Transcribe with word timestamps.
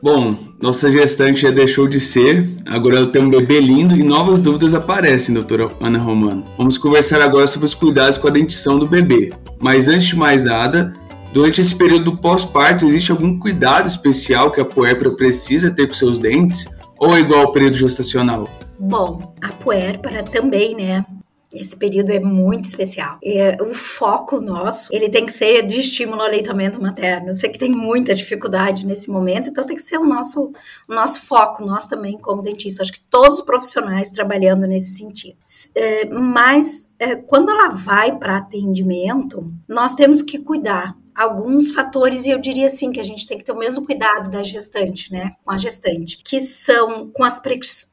Bom, 0.00 0.32
nossa 0.62 0.92
gestante 0.92 1.40
já 1.40 1.50
deixou 1.50 1.88
de 1.88 1.98
ser, 1.98 2.48
agora 2.66 2.98
ela 2.98 3.06
tem 3.08 3.20
um 3.20 3.28
bebê 3.28 3.58
lindo 3.58 3.96
e 3.96 4.02
novas 4.04 4.40
dúvidas 4.40 4.72
aparecem, 4.72 5.34
doutora 5.34 5.68
Ana 5.80 5.98
Romano. 5.98 6.44
Vamos 6.56 6.78
conversar 6.78 7.20
agora 7.20 7.48
sobre 7.48 7.66
os 7.66 7.74
cuidados 7.74 8.16
com 8.16 8.28
a 8.28 8.30
dentição 8.30 8.78
do 8.78 8.86
bebê. 8.86 9.32
Mas 9.58 9.88
antes 9.88 10.06
de 10.06 10.16
mais 10.16 10.44
nada, 10.44 10.94
durante 11.32 11.60
esse 11.60 11.74
período 11.74 12.16
pós-parto, 12.16 12.86
existe 12.86 13.10
algum 13.10 13.40
cuidado 13.40 13.88
especial 13.88 14.52
que 14.52 14.60
a 14.60 14.64
puérpera 14.64 15.10
precisa 15.10 15.68
ter 15.68 15.88
com 15.88 15.94
seus 15.94 16.20
dentes? 16.20 16.68
Ou 17.00 17.16
é 17.16 17.20
igual 17.20 17.40
ao 17.40 17.52
período 17.52 17.74
gestacional? 17.74 18.48
Bom, 18.78 19.34
a 19.42 19.48
puérpera 19.48 20.22
também, 20.22 20.76
né? 20.76 21.04
Esse 21.52 21.76
período 21.76 22.10
é 22.10 22.20
muito 22.20 22.66
especial. 22.66 23.18
E 23.22 23.40
o 23.62 23.72
foco 23.72 24.40
nosso, 24.40 24.88
ele 24.92 25.08
tem 25.08 25.24
que 25.24 25.32
ser 25.32 25.62
de 25.62 25.80
estímulo 25.80 26.20
ao 26.20 26.26
aleitamento 26.26 26.80
materno. 26.80 27.28
Eu 27.28 27.34
sei 27.34 27.48
que 27.50 27.58
tem 27.58 27.70
muita 27.70 28.14
dificuldade 28.14 28.86
nesse 28.86 29.10
momento, 29.10 29.48
então 29.48 29.64
tem 29.64 29.76
que 29.76 29.82
ser 29.82 29.98
o 29.98 30.04
nosso, 30.04 30.52
o 30.88 30.94
nosso 30.94 31.22
foco, 31.22 31.64
nós 31.64 31.86
também 31.86 32.18
como 32.18 32.42
dentistas. 32.42 32.88
Acho 32.88 32.92
que 32.92 33.04
todos 33.08 33.38
os 33.38 33.44
profissionais 33.44 34.10
trabalhando 34.10 34.66
nesse 34.66 34.96
sentido. 34.96 35.38
É, 35.74 36.08
mas 36.10 36.90
é, 36.98 37.16
quando 37.16 37.50
ela 37.50 37.68
vai 37.68 38.16
para 38.16 38.36
atendimento, 38.36 39.50
nós 39.66 39.94
temos 39.94 40.22
que 40.22 40.38
cuidar 40.38 40.96
alguns 41.18 41.72
fatores, 41.72 42.26
e 42.26 42.30
eu 42.30 42.38
diria 42.38 42.66
assim, 42.66 42.92
que 42.92 43.00
a 43.00 43.04
gente 43.04 43.26
tem 43.26 43.36
que 43.36 43.44
ter 43.44 43.50
o 43.50 43.58
mesmo 43.58 43.84
cuidado 43.84 44.30
da 44.30 44.42
gestante, 44.42 45.12
né, 45.12 45.32
com 45.44 45.50
a 45.50 45.58
gestante, 45.58 46.22
que 46.22 46.38
são 46.38 47.10
com 47.10 47.24
as 47.24 47.40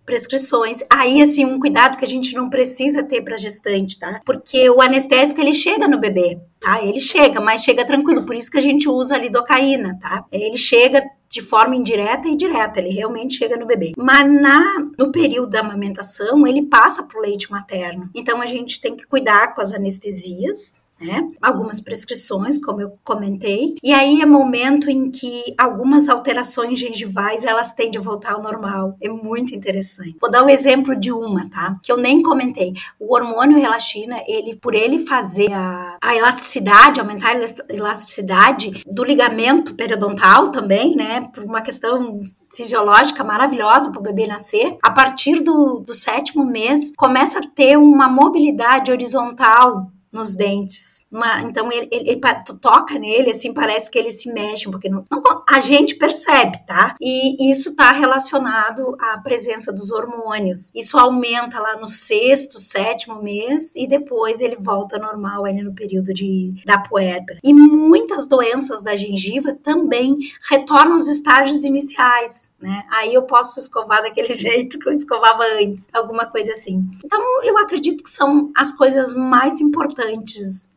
prescrições. 0.05 0.79
Aí, 0.89 1.21
assim, 1.21 1.43
um 1.43 1.59
cuidado 1.59 1.97
que 1.97 2.05
a 2.05 2.07
gente 2.07 2.35
não 2.35 2.49
precisa 2.49 3.03
ter 3.03 3.23
para 3.23 3.35
gestante, 3.35 3.97
tá? 3.97 4.21
Porque 4.23 4.69
o 4.69 4.79
anestésico, 4.79 5.41
ele 5.41 5.53
chega 5.53 5.87
no 5.87 5.99
bebê, 5.99 6.39
tá? 6.59 6.83
Ele 6.83 6.99
chega, 6.99 7.41
mas 7.41 7.63
chega 7.63 7.83
tranquilo, 7.83 8.25
por 8.25 8.35
isso 8.35 8.51
que 8.51 8.59
a 8.59 8.61
gente 8.61 8.87
usa 8.87 9.15
a 9.15 9.19
lidocaína, 9.19 9.97
tá? 9.99 10.23
Ele 10.31 10.57
chega 10.57 11.03
de 11.27 11.41
forma 11.41 11.75
indireta 11.75 12.27
e 12.27 12.37
direta, 12.37 12.79
ele 12.79 12.89
realmente 12.89 13.37
chega 13.37 13.57
no 13.57 13.65
bebê. 13.65 13.91
Mas 13.97 14.31
na, 14.31 14.87
no 14.97 15.11
período 15.11 15.49
da 15.49 15.61
amamentação, 15.61 16.45
ele 16.45 16.61
passa 16.61 17.03
para 17.03 17.17
o 17.17 17.21
leite 17.21 17.51
materno. 17.51 18.09
Então 18.13 18.41
a 18.41 18.45
gente 18.45 18.79
tem 18.79 18.95
que 18.95 19.05
cuidar 19.05 19.53
com 19.53 19.61
as 19.61 19.73
anestesias, 19.73 20.71
né? 20.99 21.29
Algumas 21.41 21.81
prescrições, 21.81 22.57
como 22.57 22.81
eu 22.81 22.93
comentei, 23.03 23.75
e 23.83 23.93
aí 23.93 24.21
é 24.21 24.25
momento 24.25 24.89
em 24.89 25.11
que 25.11 25.43
algumas 25.57 26.07
alterações 26.07 26.79
gengivais 26.79 27.43
elas 27.45 27.73
tendem 27.73 27.99
a 27.99 28.03
voltar 28.03 28.33
ao 28.33 28.41
normal. 28.41 28.95
É 29.01 29.09
muito 29.09 29.53
interessante. 29.53 30.15
Vou 30.19 30.31
dar 30.31 30.43
o 30.43 30.45
um 30.45 30.49
exemplo 30.49 30.95
de 30.95 31.11
uma, 31.11 31.49
tá? 31.49 31.77
Que 31.83 31.91
eu 31.91 31.97
nem 31.97 32.21
comentei. 32.21 32.73
O 32.99 33.13
hormônio 33.13 33.57
relaxina, 33.57 34.17
ele 34.27 34.55
por 34.55 34.73
ele 34.73 34.99
fazer 34.99 35.51
a, 35.51 35.97
a 36.01 36.15
elasticidade, 36.15 36.99
aumentar 36.99 37.35
a 37.35 37.73
elasticidade 37.73 38.83
do 38.87 39.03
ligamento 39.03 39.75
periodontal 39.75 40.49
também, 40.49 40.95
né? 40.95 41.29
Por 41.33 41.43
uma 41.43 41.61
questão 41.61 42.21
fisiológica 42.55 43.23
maravilhosa 43.23 43.91
para 43.91 43.99
o 43.99 44.03
bebê 44.03 44.25
nascer, 44.27 44.77
a 44.81 44.89
partir 44.89 45.41
do, 45.41 45.79
do 45.79 45.93
sétimo 45.93 46.45
mês 46.45 46.93
começa 46.95 47.39
a 47.39 47.47
ter 47.53 47.77
uma 47.77 48.07
mobilidade 48.07 48.91
horizontal 48.91 49.91
nos 50.15 50.33
dentes. 50.33 51.05
Uma, 51.11 51.41
então, 51.41 51.71
ele, 51.71 51.87
ele, 51.91 52.09
ele, 52.11 52.21
tu 52.45 52.57
toca 52.57 52.97
nele, 52.97 53.31
assim, 53.31 53.53
parece 53.53 53.91
que 53.91 53.99
ele 53.99 54.11
se 54.11 54.31
mexe 54.31 54.67
um 54.67 54.71
pouquinho. 54.71 55.05
Não, 55.11 55.21
a 55.47 55.59
gente 55.59 55.95
percebe, 55.95 56.57
tá? 56.65 56.95
E 56.99 57.51
isso 57.51 57.71
está 57.71 57.91
relacionado 57.91 58.95
à 58.99 59.17
presença 59.19 59.71
dos 59.71 59.91
hormônios. 59.91 60.71
Isso 60.73 60.97
aumenta 60.97 61.59
lá 61.59 61.77
no 61.77 61.85
sexto, 61.85 62.57
sétimo 62.59 63.21
mês 63.21 63.75
e 63.75 63.87
depois 63.87 64.39
ele 64.39 64.55
volta 64.55 64.97
normal 64.97 65.45
ali 65.45 65.61
no 65.61 65.73
período 65.73 66.13
de, 66.13 66.53
da 66.65 66.79
puérpera. 66.79 67.39
E 67.43 67.53
muitas 67.53 68.25
doenças 68.25 68.81
da 68.81 68.95
gengiva 68.95 69.53
também 69.53 70.17
retornam 70.49 70.93
aos 70.93 71.07
estágios 71.07 71.63
iniciais, 71.63 72.51
né? 72.59 72.85
Aí 72.89 73.13
eu 73.13 73.23
posso 73.23 73.59
escovar 73.59 74.01
daquele 74.01 74.31
jeito 74.33 74.79
que 74.79 74.87
eu 74.87 74.93
escovava 74.93 75.43
antes, 75.61 75.87
alguma 75.93 76.25
coisa 76.25 76.51
assim. 76.51 76.89
Então, 77.03 77.19
eu 77.43 77.57
acredito 77.57 78.03
que 78.03 78.09
são 78.09 78.51
as 78.55 78.71
coisas 78.71 79.13
mais 79.13 79.59
importantes 79.59 80.04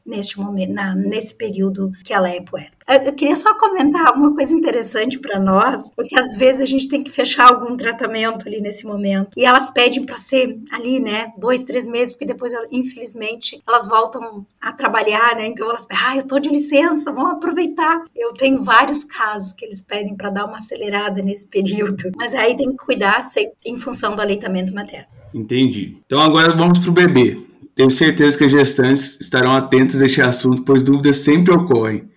neste 0.08 0.40
momento, 0.40 0.72
na, 0.72 0.94
nesse 0.94 1.34
período 1.34 1.92
que 2.02 2.14
ela 2.14 2.30
é 2.30 2.40
puerta. 2.40 2.72
Eu 3.04 3.12
queria 3.12 3.36
só 3.36 3.54
comentar 3.54 4.16
uma 4.16 4.34
coisa 4.34 4.54
interessante 4.54 5.18
para 5.18 5.38
nós, 5.38 5.90
porque 5.94 6.18
às 6.18 6.32
vezes 6.32 6.62
a 6.62 6.64
gente 6.64 6.88
tem 6.88 7.04
que 7.04 7.10
fechar 7.10 7.48
algum 7.48 7.76
tratamento 7.76 8.48
ali 8.48 8.62
nesse 8.62 8.86
momento 8.86 9.32
e 9.36 9.44
elas 9.44 9.68
pedem 9.68 10.02
para 10.04 10.16
ser 10.16 10.58
ali, 10.72 10.98
né, 10.98 11.30
dois, 11.36 11.66
três 11.66 11.86
meses, 11.86 12.12
porque 12.12 12.24
depois, 12.24 12.54
infelizmente, 12.72 13.62
elas 13.68 13.86
voltam 13.86 14.46
a 14.58 14.72
trabalhar, 14.72 15.36
né? 15.36 15.48
Então 15.48 15.68
elas, 15.68 15.86
ah, 15.90 16.16
eu 16.16 16.26
tô 16.26 16.38
de 16.38 16.48
licença, 16.48 17.12
vamos 17.12 17.32
aproveitar. 17.32 18.04
Eu 18.16 18.32
tenho 18.32 18.62
vários 18.62 19.04
casos 19.04 19.52
que 19.52 19.66
eles 19.66 19.82
pedem 19.82 20.16
para 20.16 20.30
dar 20.30 20.46
uma 20.46 20.56
acelerada 20.56 21.20
nesse 21.20 21.46
período, 21.46 22.10
mas 22.16 22.34
aí 22.34 22.56
tem 22.56 22.70
que 22.70 22.78
cuidar 22.78 23.22
em 23.66 23.78
função 23.78 24.16
do 24.16 24.22
aleitamento 24.22 24.72
materno. 24.72 25.08
Entendi. 25.34 25.98
Então 26.06 26.22
agora 26.22 26.56
vamos 26.56 26.78
para 26.78 26.88
o 26.88 26.92
bebê. 26.92 27.47
Tenho 27.78 27.90
certeza 27.90 28.36
que 28.36 28.42
as 28.42 28.50
gestantes 28.50 29.20
estarão 29.20 29.54
atentas 29.54 30.02
a 30.02 30.06
este 30.06 30.20
assunto, 30.20 30.64
pois 30.64 30.82
dúvidas 30.82 31.18
sempre 31.18 31.54
ocorrem. 31.54 32.10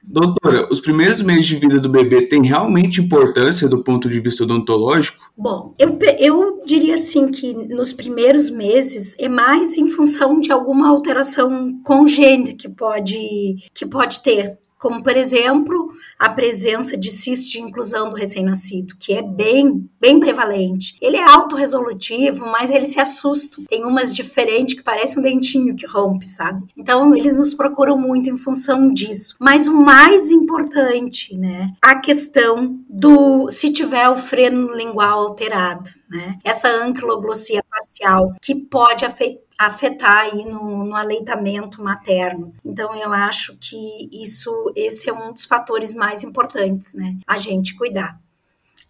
Doutora, 0.00 0.68
os 0.70 0.78
primeiros 0.78 1.20
meses 1.20 1.46
de 1.46 1.56
vida 1.56 1.80
do 1.80 1.88
bebê 1.88 2.28
têm 2.28 2.46
realmente 2.46 3.00
importância 3.00 3.68
do 3.68 3.82
ponto 3.82 4.08
de 4.08 4.20
vista 4.20 4.44
odontológico? 4.44 5.18
Bom, 5.36 5.74
eu, 5.76 5.98
eu 6.20 6.62
diria 6.64 6.94
assim 6.94 7.32
que 7.32 7.52
nos 7.52 7.92
primeiros 7.92 8.48
meses 8.48 9.16
é 9.18 9.28
mais 9.28 9.76
em 9.76 9.88
função 9.88 10.38
de 10.38 10.52
alguma 10.52 10.88
alteração 10.88 11.80
congênita 11.82 12.54
que 12.54 12.68
pode, 12.68 13.56
que 13.74 13.84
pode 13.84 14.22
ter 14.22 14.56
como 14.78 15.02
por 15.02 15.16
exemplo 15.16 15.92
a 16.18 16.28
presença 16.30 16.96
de 16.96 17.10
cisto 17.10 17.50
de 17.50 17.60
inclusão 17.60 18.10
do 18.10 18.16
recém-nascido, 18.16 18.96
que 18.98 19.14
é 19.14 19.22
bem, 19.22 19.88
bem 20.00 20.18
prevalente. 20.18 20.96
Ele 21.00 21.16
é 21.16 21.24
autorresolutivo, 21.24 22.46
mas 22.46 22.70
ele 22.70 22.86
se 22.86 23.00
assusta. 23.00 23.62
Tem 23.68 23.84
umas 23.84 24.14
diferentes 24.14 24.74
que 24.74 24.82
parece 24.82 25.18
um 25.18 25.22
dentinho 25.22 25.76
que 25.76 25.86
rompe, 25.86 26.26
sabe? 26.26 26.66
Então 26.76 27.14
eles 27.14 27.36
nos 27.36 27.54
procuram 27.54 27.96
muito 27.98 28.28
em 28.28 28.36
função 28.36 28.92
disso. 28.92 29.36
Mas 29.38 29.66
o 29.66 29.74
mais 29.74 30.30
importante, 30.30 31.36
né, 31.36 31.68
a 31.82 31.96
questão 31.96 32.78
do 32.88 33.50
se 33.50 33.72
tiver 33.72 34.08
o 34.08 34.16
freno 34.16 34.74
lingual 34.74 35.20
alterado, 35.20 35.90
né? 36.08 36.38
Essa 36.44 36.68
anquiloglossia 36.68 37.62
parcial 37.70 38.34
que 38.40 38.54
pode 38.54 39.04
afetar 39.04 39.47
afetar 39.58 40.18
aí 40.18 40.44
no, 40.44 40.84
no, 40.84 40.94
aleitamento 40.94 41.82
materno. 41.82 42.54
Então 42.64 42.94
eu 42.94 43.12
acho 43.12 43.56
que 43.58 44.08
isso 44.12 44.72
esse 44.76 45.10
é 45.10 45.12
um 45.12 45.32
dos 45.32 45.44
fatores 45.44 45.92
mais 45.92 46.22
importantes, 46.22 46.94
né? 46.94 47.16
A 47.26 47.38
gente 47.38 47.74
cuidar. 47.74 48.20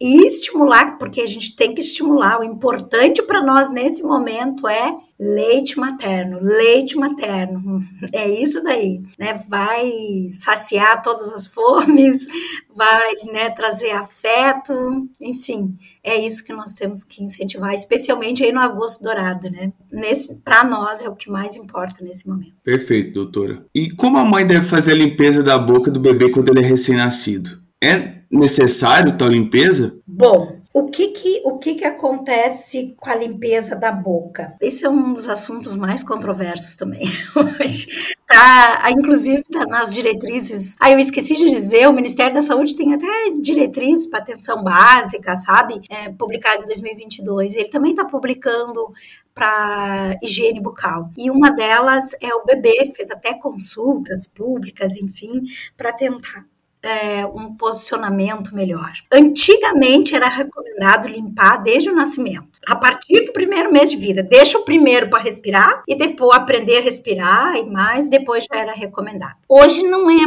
E 0.01 0.29
estimular, 0.29 0.99
porque 0.99 1.23
a 1.23 1.27
gente 1.27 1.57
tem 1.57 1.75
que 1.75 1.81
estimular. 1.81 2.39
O 2.39 2.45
importante 2.45 3.23
para 3.23 3.43
nós 3.43 3.71
nesse 3.71 4.03
momento 4.03 4.69
é 4.69 4.97
leite 5.19 5.79
materno, 5.79 6.39
leite 6.41 6.97
materno. 6.97 7.81
É 8.13 8.29
isso 8.29 8.63
daí, 8.63 9.03
né? 9.19 9.41
Vai 9.49 10.29
saciar 10.31 11.03
todas 11.03 11.33
as 11.33 11.47
fomes, 11.47 12.27
vai, 12.75 13.13
né, 13.33 13.51
trazer 13.51 13.91
afeto, 13.91 15.09
enfim. 15.21 15.77
É 16.03 16.17
isso 16.17 16.45
que 16.45 16.53
nós 16.53 16.75
temos 16.75 17.05
que 17.05 17.23
incentivar, 17.23 17.75
especialmente 17.75 18.43
aí 18.45 18.53
no 18.53 18.61
agosto 18.61 19.03
dourado, 19.03 19.51
né? 19.51 19.73
Nesse 19.93 20.37
para 20.37 20.65
nós 20.65 21.03
é 21.03 21.09
o 21.09 21.17
que 21.17 21.31
mais 21.31 21.57
importa 21.57 22.05
nesse 22.05 22.29
momento. 22.29 22.55
Perfeito, 22.63 23.13
doutora. 23.13 23.67
E 23.75 23.91
como 23.91 24.19
a 24.19 24.25
mãe 24.25 24.47
deve 24.47 24.67
fazer 24.67 24.93
a 24.93 24.97
limpeza 24.97 25.43
da 25.43 25.59
boca 25.59 25.91
do 25.91 26.01
bebê 26.01 26.31
quando 26.31 26.51
ele 26.51 26.65
é 26.65 26.69
recém-nascido? 26.69 27.61
É 27.83 28.19
necessário 28.31 29.17
tal 29.17 29.29
limpeza? 29.29 29.99
Bom, 30.07 30.58
o 30.73 30.91
que 30.91 31.09
que, 31.09 31.43
o 31.45 31.59
que 31.59 31.75
que 31.75 31.85
acontece 31.85 32.95
com 32.99 33.11
a 33.11 33.15
limpeza 33.15 33.75
da 33.75 33.91
boca? 33.91 34.55
Esse 34.61 34.85
é 34.85 34.89
um 34.89 35.15
dos 35.15 35.29
assuntos 35.29 35.75
mais 35.75 36.05
controversos 36.05 36.77
também 36.77 37.03
hoje. 37.61 38.15
Tá, 38.27 38.91
inclusive 38.91 39.43
tá 39.45 39.65
nas 39.65 39.95
diretrizes. 39.95 40.77
Ah, 40.79 40.91
eu 40.91 40.99
esqueci 40.99 41.35
de 41.35 41.47
dizer, 41.47 41.89
o 41.89 41.93
Ministério 41.93 42.35
da 42.35 42.43
Saúde 42.43 42.77
tem 42.77 42.93
até 42.93 43.07
diretrizes 43.41 44.07
para 44.07 44.19
atenção 44.19 44.63
básica, 44.63 45.35
sabe? 45.37 45.81
É, 45.89 46.11
publicado 46.11 46.63
em 46.63 46.67
2022. 46.67 47.57
Ele 47.57 47.71
também 47.71 47.93
está 47.93 48.05
publicando 48.05 48.93
para 49.35 50.17
higiene 50.23 50.61
bucal. 50.61 51.11
E 51.17 51.31
uma 51.31 51.51
delas 51.51 52.11
é 52.21 52.35
o 52.35 52.45
bebê, 52.45 52.93
fez 52.95 53.11
até 53.11 53.35
consultas 53.35 54.29
públicas, 54.29 54.97
enfim, 54.97 55.45
para 55.77 55.93
tentar 55.93 56.45
é, 56.91 57.27
um 57.27 57.55
posicionamento 57.55 58.55
melhor. 58.55 58.93
Antigamente 59.13 60.15
era 60.15 60.29
recomendado 60.29 61.09
limpar 61.09 61.63
desde 61.63 61.91
o 61.91 61.95
nascimento, 61.95 62.59
a 62.67 62.77
partir 62.77 63.25
do 63.25 63.33
primeiro 63.33 63.73
mês 63.73 63.91
de 63.91 63.97
vida. 63.97 64.23
Deixa 64.23 64.59
o 64.59 64.65
primeiro 64.65 65.09
para 65.09 65.23
respirar 65.23 65.83
e 65.87 65.95
depois 65.95 66.37
aprender 66.37 66.79
a 66.79 66.83
respirar 66.83 67.57
e 67.57 67.69
mais, 67.69 68.09
depois 68.09 68.47
já 68.51 68.61
era 68.61 68.73
recomendado. 68.73 69.37
Hoje 69.49 69.83
não 69.83 70.11
é, 70.11 70.27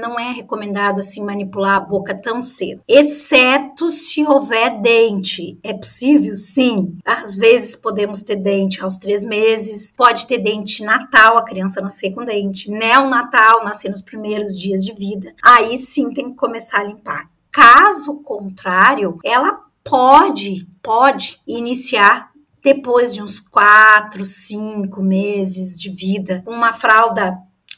não 0.00 0.18
é 0.18 0.32
recomendado 0.32 1.00
assim 1.00 1.22
manipular 1.22 1.76
a 1.76 1.80
boca 1.80 2.14
tão 2.14 2.40
cedo, 2.42 2.82
exceto 2.88 3.88
se 3.88 4.24
houver 4.24 4.80
dente. 4.80 5.58
É 5.62 5.72
possível? 5.72 6.36
Sim. 6.36 6.98
Às 7.04 7.36
vezes 7.36 7.76
podemos 7.76 8.22
ter 8.22 8.36
dente 8.36 8.82
aos 8.82 8.96
três 8.96 9.24
meses, 9.24 9.92
pode 9.96 10.26
ter 10.26 10.38
dente 10.38 10.82
natal, 10.82 11.38
a 11.38 11.44
criança 11.44 11.80
nascer 11.80 12.12
com 12.12 12.24
dente, 12.24 12.70
neonatal, 12.70 13.64
nascer 13.64 13.88
nos 13.88 14.02
primeiros 14.02 14.58
dias 14.58 14.84
de 14.84 14.94
vida. 14.94 15.34
Aí 15.42 15.76
sim 15.76 15.89
tem 15.92 16.30
que 16.30 16.36
começar 16.36 16.80
a 16.80 16.84
limpar. 16.84 17.28
Caso 17.50 18.22
contrário, 18.22 19.18
ela 19.24 19.60
pode, 19.84 20.68
pode 20.82 21.40
iniciar 21.46 22.30
depois 22.62 23.14
de 23.14 23.22
uns 23.22 23.40
quatro, 23.40 24.24
cinco 24.24 25.02
meses 25.02 25.78
de 25.80 25.90
vida, 25.90 26.42
uma 26.46 26.72
fralda 26.72 27.36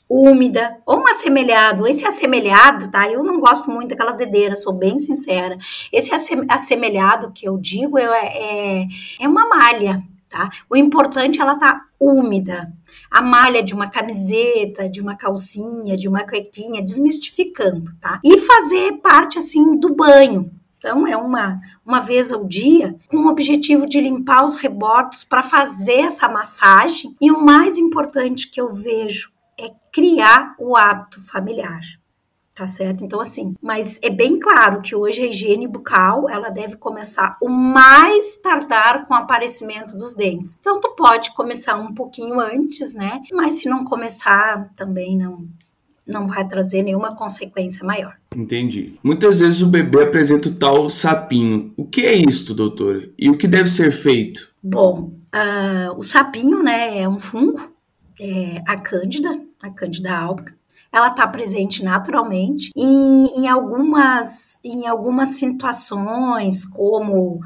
úmida 0.08 0.78
ou 0.84 0.98
um 0.98 1.08
assemelhado. 1.08 1.86
Esse 1.86 2.06
assemelhado, 2.06 2.90
tá? 2.90 3.08
Eu 3.08 3.24
não 3.24 3.40
gosto 3.40 3.70
muito 3.70 3.90
daquelas 3.90 4.16
dedeiras, 4.16 4.62
sou 4.62 4.72
bem 4.74 4.98
sincera. 4.98 5.56
Esse 5.90 6.10
assemelhado 6.48 7.32
que 7.32 7.48
eu 7.48 7.56
digo 7.56 7.96
é, 7.98 8.04
é, 8.04 8.88
é 9.20 9.28
uma 9.28 9.48
malha, 9.48 10.02
tá? 10.28 10.50
O 10.68 10.76
importante 10.76 11.38
é 11.38 11.42
ela 11.42 11.58
tá 11.58 11.80
úmida. 12.02 12.72
A 13.10 13.22
malha 13.22 13.62
de 13.62 13.74
uma 13.74 13.88
camiseta, 13.88 14.88
de 14.88 15.00
uma 15.00 15.16
calcinha, 15.16 15.96
de 15.96 16.08
uma 16.08 16.26
cuequinha, 16.26 16.82
desmistificando, 16.82 17.90
tá? 18.00 18.20
E 18.24 18.38
fazer 18.38 18.98
parte 19.00 19.38
assim 19.38 19.76
do 19.78 19.94
banho. 19.94 20.50
Então, 20.78 21.06
é 21.06 21.16
uma, 21.16 21.60
uma 21.86 22.00
vez 22.00 22.32
ao 22.32 22.44
dia, 22.44 22.96
com 23.06 23.18
o 23.18 23.28
objetivo 23.28 23.86
de 23.86 24.00
limpar 24.00 24.44
os 24.44 24.56
rebordos 24.56 25.22
para 25.22 25.40
fazer 25.40 26.00
essa 26.00 26.28
massagem. 26.28 27.16
E 27.20 27.30
o 27.30 27.40
mais 27.40 27.78
importante 27.78 28.50
que 28.50 28.60
eu 28.60 28.72
vejo 28.72 29.30
é 29.56 29.70
criar 29.92 30.56
o 30.58 30.76
hábito 30.76 31.24
familiar. 31.24 31.82
Tá 32.54 32.68
certo? 32.68 33.02
Então, 33.02 33.18
assim, 33.18 33.54
mas 33.62 33.98
é 34.02 34.10
bem 34.10 34.38
claro 34.38 34.82
que 34.82 34.94
hoje 34.94 35.22
a 35.22 35.26
higiene 35.26 35.66
bucal 35.66 36.28
ela 36.28 36.50
deve 36.50 36.76
começar 36.76 37.38
o 37.40 37.48
mais 37.48 38.36
tardar 38.36 39.06
com 39.06 39.14
o 39.14 39.16
aparecimento 39.16 39.96
dos 39.96 40.14
dentes. 40.14 40.58
Então, 40.60 40.78
tu 40.78 40.94
pode 40.94 41.32
começar 41.34 41.76
um 41.76 41.94
pouquinho 41.94 42.38
antes, 42.38 42.92
né? 42.92 43.22
Mas 43.32 43.54
se 43.54 43.70
não 43.70 43.84
começar, 43.84 44.70
também 44.76 45.16
não, 45.16 45.48
não 46.06 46.26
vai 46.26 46.46
trazer 46.46 46.82
nenhuma 46.82 47.16
consequência 47.16 47.86
maior. 47.86 48.16
Entendi. 48.36 48.98
Muitas 49.02 49.40
vezes 49.40 49.62
o 49.62 49.66
bebê 49.66 50.02
apresenta 50.02 50.48
o 50.48 50.54
tal 50.54 50.90
sapinho. 50.90 51.72
O 51.74 51.86
que 51.86 52.02
é 52.02 52.12
isso, 52.14 52.52
doutora? 52.52 53.08
E 53.18 53.30
o 53.30 53.38
que 53.38 53.48
deve 53.48 53.70
ser 53.70 53.90
feito? 53.90 54.50
Bom, 54.62 55.12
uh, 55.34 55.96
o 55.96 56.02
sapinho, 56.02 56.62
né, 56.62 56.98
é 56.98 57.08
um 57.08 57.18
fungo, 57.18 57.72
é 58.20 58.62
a 58.66 58.76
cândida, 58.76 59.40
a 59.62 59.70
cândida 59.70 60.14
albica. 60.14 60.54
Ela 60.92 61.08
está 61.08 61.26
presente 61.26 61.82
naturalmente 61.82 62.70
em, 62.76 63.26
em, 63.38 63.48
algumas, 63.48 64.60
em 64.62 64.86
algumas 64.86 65.30
situações, 65.30 66.66
como 66.66 67.40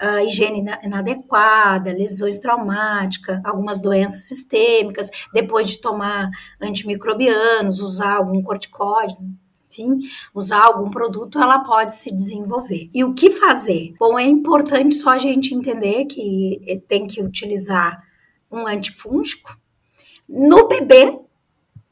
uh, 0.00 0.26
higiene 0.26 0.64
inadequada, 0.82 1.92
lesões 1.92 2.40
traumáticas, 2.40 3.40
algumas 3.44 3.80
doenças 3.80 4.24
sistêmicas, 4.24 5.10
depois 5.32 5.70
de 5.70 5.80
tomar 5.80 6.30
antimicrobianos, 6.60 7.80
usar 7.80 8.16
algum 8.16 8.42
corticóide, 8.42 9.16
enfim, 9.70 10.00
usar 10.34 10.64
algum 10.64 10.90
produto, 10.90 11.38
ela 11.38 11.60
pode 11.60 11.94
se 11.94 12.14
desenvolver. 12.14 12.90
E 12.92 13.04
o 13.04 13.14
que 13.14 13.30
fazer? 13.30 13.94
Bom, 13.98 14.18
é 14.18 14.24
importante 14.24 14.96
só 14.96 15.10
a 15.10 15.18
gente 15.18 15.54
entender 15.54 16.06
que 16.06 16.82
tem 16.88 17.06
que 17.06 17.22
utilizar 17.22 18.02
um 18.50 18.66
antifúngico. 18.66 19.56
No 20.28 20.66
bebê, 20.66 21.16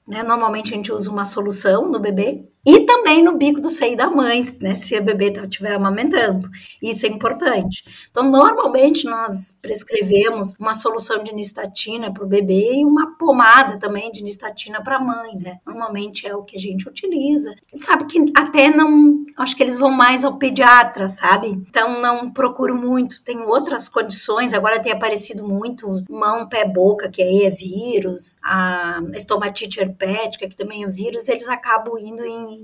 né? 0.08 0.22
Normalmente 0.22 0.72
a 0.72 0.76
gente 0.76 0.90
usa 0.90 1.10
uma 1.10 1.25
solução 1.25 1.90
no 1.90 2.00
bebê 2.00 2.49
e 2.68 2.80
também 2.84 3.22
no 3.22 3.38
bico 3.38 3.60
do 3.60 3.70
seio 3.70 3.96
da 3.96 4.10
mãe, 4.10 4.44
né? 4.60 4.76
Se 4.76 4.94
a 4.94 5.00
bebê 5.00 5.32
estiver 5.32 5.74
amamentando. 5.74 6.48
Isso 6.82 7.06
é 7.06 7.08
importante. 7.08 7.82
Então, 8.10 8.30
normalmente 8.30 9.06
nós 9.06 9.56
prescrevemos 9.62 10.54
uma 10.58 10.74
solução 10.74 11.24
de 11.24 11.34
nistatina 11.34 12.12
para 12.12 12.24
o 12.24 12.28
bebê 12.28 12.74
e 12.74 12.84
uma 12.84 13.16
pomada 13.16 13.78
também 13.78 14.12
de 14.12 14.22
nistatina 14.22 14.82
para 14.82 14.96
a 14.96 15.00
mãe, 15.00 15.36
né? 15.36 15.58
Normalmente 15.64 16.26
é 16.26 16.36
o 16.36 16.42
que 16.42 16.56
a 16.56 16.60
gente 16.60 16.86
utiliza. 16.86 17.54
Sabe 17.78 18.04
que 18.04 18.32
até 18.36 18.68
não. 18.68 19.24
Acho 19.38 19.56
que 19.56 19.62
eles 19.62 19.78
vão 19.78 19.90
mais 19.90 20.24
ao 20.24 20.36
pediatra, 20.36 21.08
sabe? 21.08 21.48
Então, 21.48 22.02
não 22.02 22.30
procuro 22.30 22.74
muito. 22.74 23.22
Tem 23.22 23.38
outras 23.40 23.88
condições. 23.88 24.52
Agora 24.52 24.80
tem 24.80 24.92
aparecido 24.92 25.46
muito 25.46 26.04
mão, 26.08 26.48
pé, 26.48 26.66
boca, 26.66 27.08
que 27.08 27.22
aí 27.22 27.44
é 27.44 27.50
vírus, 27.50 28.38
a 28.42 29.00
estomatite 29.14 29.80
herpética, 29.80 30.48
que 30.48 30.56
também 30.56 30.84
é 30.84 30.86
vírus, 30.88 31.28
eles 31.28 31.48
acabam 31.48 31.98
indo 31.98 32.24
em, 32.24 32.57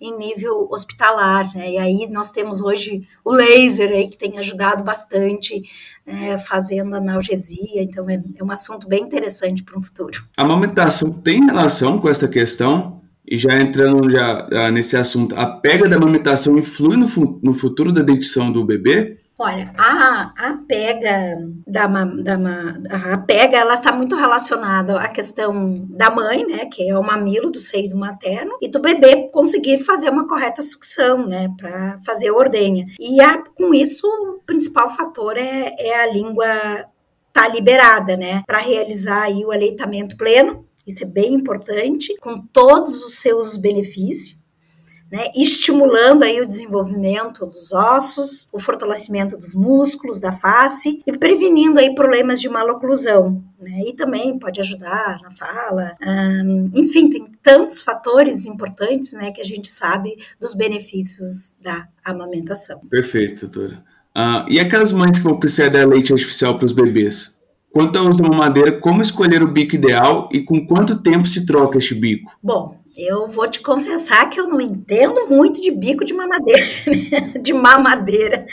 em 0.00 0.16
nível 0.18 0.68
hospitalar, 0.70 1.54
né? 1.54 1.72
E 1.72 1.78
aí 1.78 2.08
nós 2.10 2.30
temos 2.30 2.60
hoje 2.60 3.02
o 3.24 3.32
laser 3.32 3.90
aí 3.90 4.08
que 4.08 4.18
tem 4.18 4.38
ajudado 4.38 4.84
bastante, 4.84 5.62
né, 6.06 6.38
fazendo 6.38 6.94
analgesia, 6.94 7.82
então 7.82 8.08
é, 8.08 8.22
é 8.36 8.44
um 8.44 8.50
assunto 8.50 8.88
bem 8.88 9.02
interessante 9.02 9.62
para 9.62 9.78
o 9.78 9.82
futuro. 9.82 10.24
A 10.36 10.42
amamentação 10.42 11.10
tem 11.10 11.44
relação 11.44 11.98
com 11.98 12.08
essa 12.08 12.28
questão? 12.28 12.98
E 13.30 13.36
já 13.36 13.60
entrando 13.60 14.10
já, 14.10 14.70
nesse 14.70 14.96
assunto, 14.96 15.36
a 15.36 15.46
pega 15.46 15.86
da 15.86 15.96
amamentação 15.96 16.56
influi 16.56 16.96
no, 16.96 17.06
no 17.42 17.52
futuro 17.52 17.92
da 17.92 18.00
dentição 18.00 18.50
do 18.50 18.64
bebê? 18.64 19.18
Olha, 19.40 19.72
a, 19.78 20.32
a 20.36 20.58
pega 20.66 21.36
da, 21.64 21.86
da 21.86 23.12
a 23.12 23.18
pega 23.18 23.56
ela 23.56 23.74
está 23.74 23.92
muito 23.92 24.16
relacionada 24.16 24.98
à 24.98 25.08
questão 25.08 25.86
da 25.90 26.10
mãe, 26.10 26.44
né, 26.44 26.66
que 26.66 26.88
é 26.88 26.98
o 26.98 27.04
mamilo 27.04 27.48
do 27.48 27.60
seio 27.60 27.88
do 27.88 27.96
materno, 27.96 28.58
e 28.60 28.66
do 28.66 28.80
bebê 28.80 29.28
conseguir 29.32 29.78
fazer 29.78 30.10
uma 30.10 30.26
correta 30.26 30.60
sucção, 30.60 31.24
né, 31.24 31.48
para 31.56 32.00
fazer 32.04 32.30
a 32.30 32.34
ordenha. 32.34 32.86
E 32.98 33.20
a, 33.20 33.38
com 33.56 33.72
isso, 33.72 34.08
o 34.08 34.42
principal 34.44 34.88
fator 34.88 35.36
é, 35.36 35.72
é 35.78 36.02
a 36.02 36.12
língua 36.12 36.86
tá 37.32 37.46
liberada, 37.46 38.16
né, 38.16 38.42
para 38.44 38.58
realizar 38.58 39.22
aí 39.22 39.44
o 39.44 39.52
aleitamento 39.52 40.16
pleno. 40.16 40.66
Isso 40.84 41.04
é 41.04 41.06
bem 41.06 41.34
importante, 41.34 42.16
com 42.18 42.38
todos 42.38 43.04
os 43.04 43.18
seus 43.18 43.56
benefícios 43.56 44.37
né, 45.10 45.30
estimulando 45.34 46.22
aí 46.22 46.40
o 46.40 46.46
desenvolvimento 46.46 47.46
dos 47.46 47.72
ossos, 47.72 48.48
o 48.52 48.60
fortalecimento 48.60 49.36
dos 49.36 49.54
músculos 49.54 50.20
da 50.20 50.32
face 50.32 51.02
e 51.06 51.12
prevenindo 51.16 51.78
aí 51.78 51.94
problemas 51.94 52.40
de 52.40 52.48
maloclusão. 52.48 53.42
Né, 53.60 53.82
e 53.86 53.92
também 53.94 54.38
pode 54.38 54.60
ajudar 54.60 55.18
na 55.22 55.30
fala. 55.30 55.96
Hum, 56.00 56.70
enfim, 56.74 57.10
tem 57.10 57.26
tantos 57.42 57.82
fatores 57.82 58.46
importantes 58.46 59.12
né, 59.14 59.32
que 59.32 59.40
a 59.40 59.44
gente 59.44 59.68
sabe 59.68 60.16
dos 60.38 60.54
benefícios 60.54 61.56
da 61.60 61.88
amamentação. 62.04 62.80
Perfeito, 62.88 63.48
doutora. 63.48 63.82
Ah, 64.14 64.46
e 64.48 64.58
aquelas 64.58 64.92
mães 64.92 65.18
que 65.18 65.24
vão 65.24 65.38
precisar 65.38 65.68
dar 65.68 65.86
leite 65.86 66.12
artificial 66.12 66.56
para 66.56 66.66
os 66.66 66.72
bebês? 66.72 67.38
Quanto 67.70 67.98
ao 67.98 68.08
uso 68.08 68.18
da 68.18 68.28
mamadeira, 68.28 68.80
como 68.80 69.02
escolher 69.02 69.42
o 69.42 69.52
bico 69.52 69.74
ideal 69.74 70.28
e 70.32 70.42
com 70.42 70.66
quanto 70.66 71.02
tempo 71.02 71.28
se 71.28 71.44
troca 71.44 71.78
este 71.78 71.94
bico? 71.94 72.36
Bom, 72.42 72.77
eu 72.98 73.26
vou 73.28 73.48
te 73.48 73.60
confessar 73.60 74.28
que 74.28 74.40
eu 74.40 74.48
não 74.48 74.60
entendo 74.60 75.28
muito 75.28 75.60
de 75.60 75.70
bico 75.70 76.04
de 76.04 76.12
mamadeira, 76.12 76.66
né? 76.86 77.32
de 77.40 77.52
mamadeira. 77.52 78.44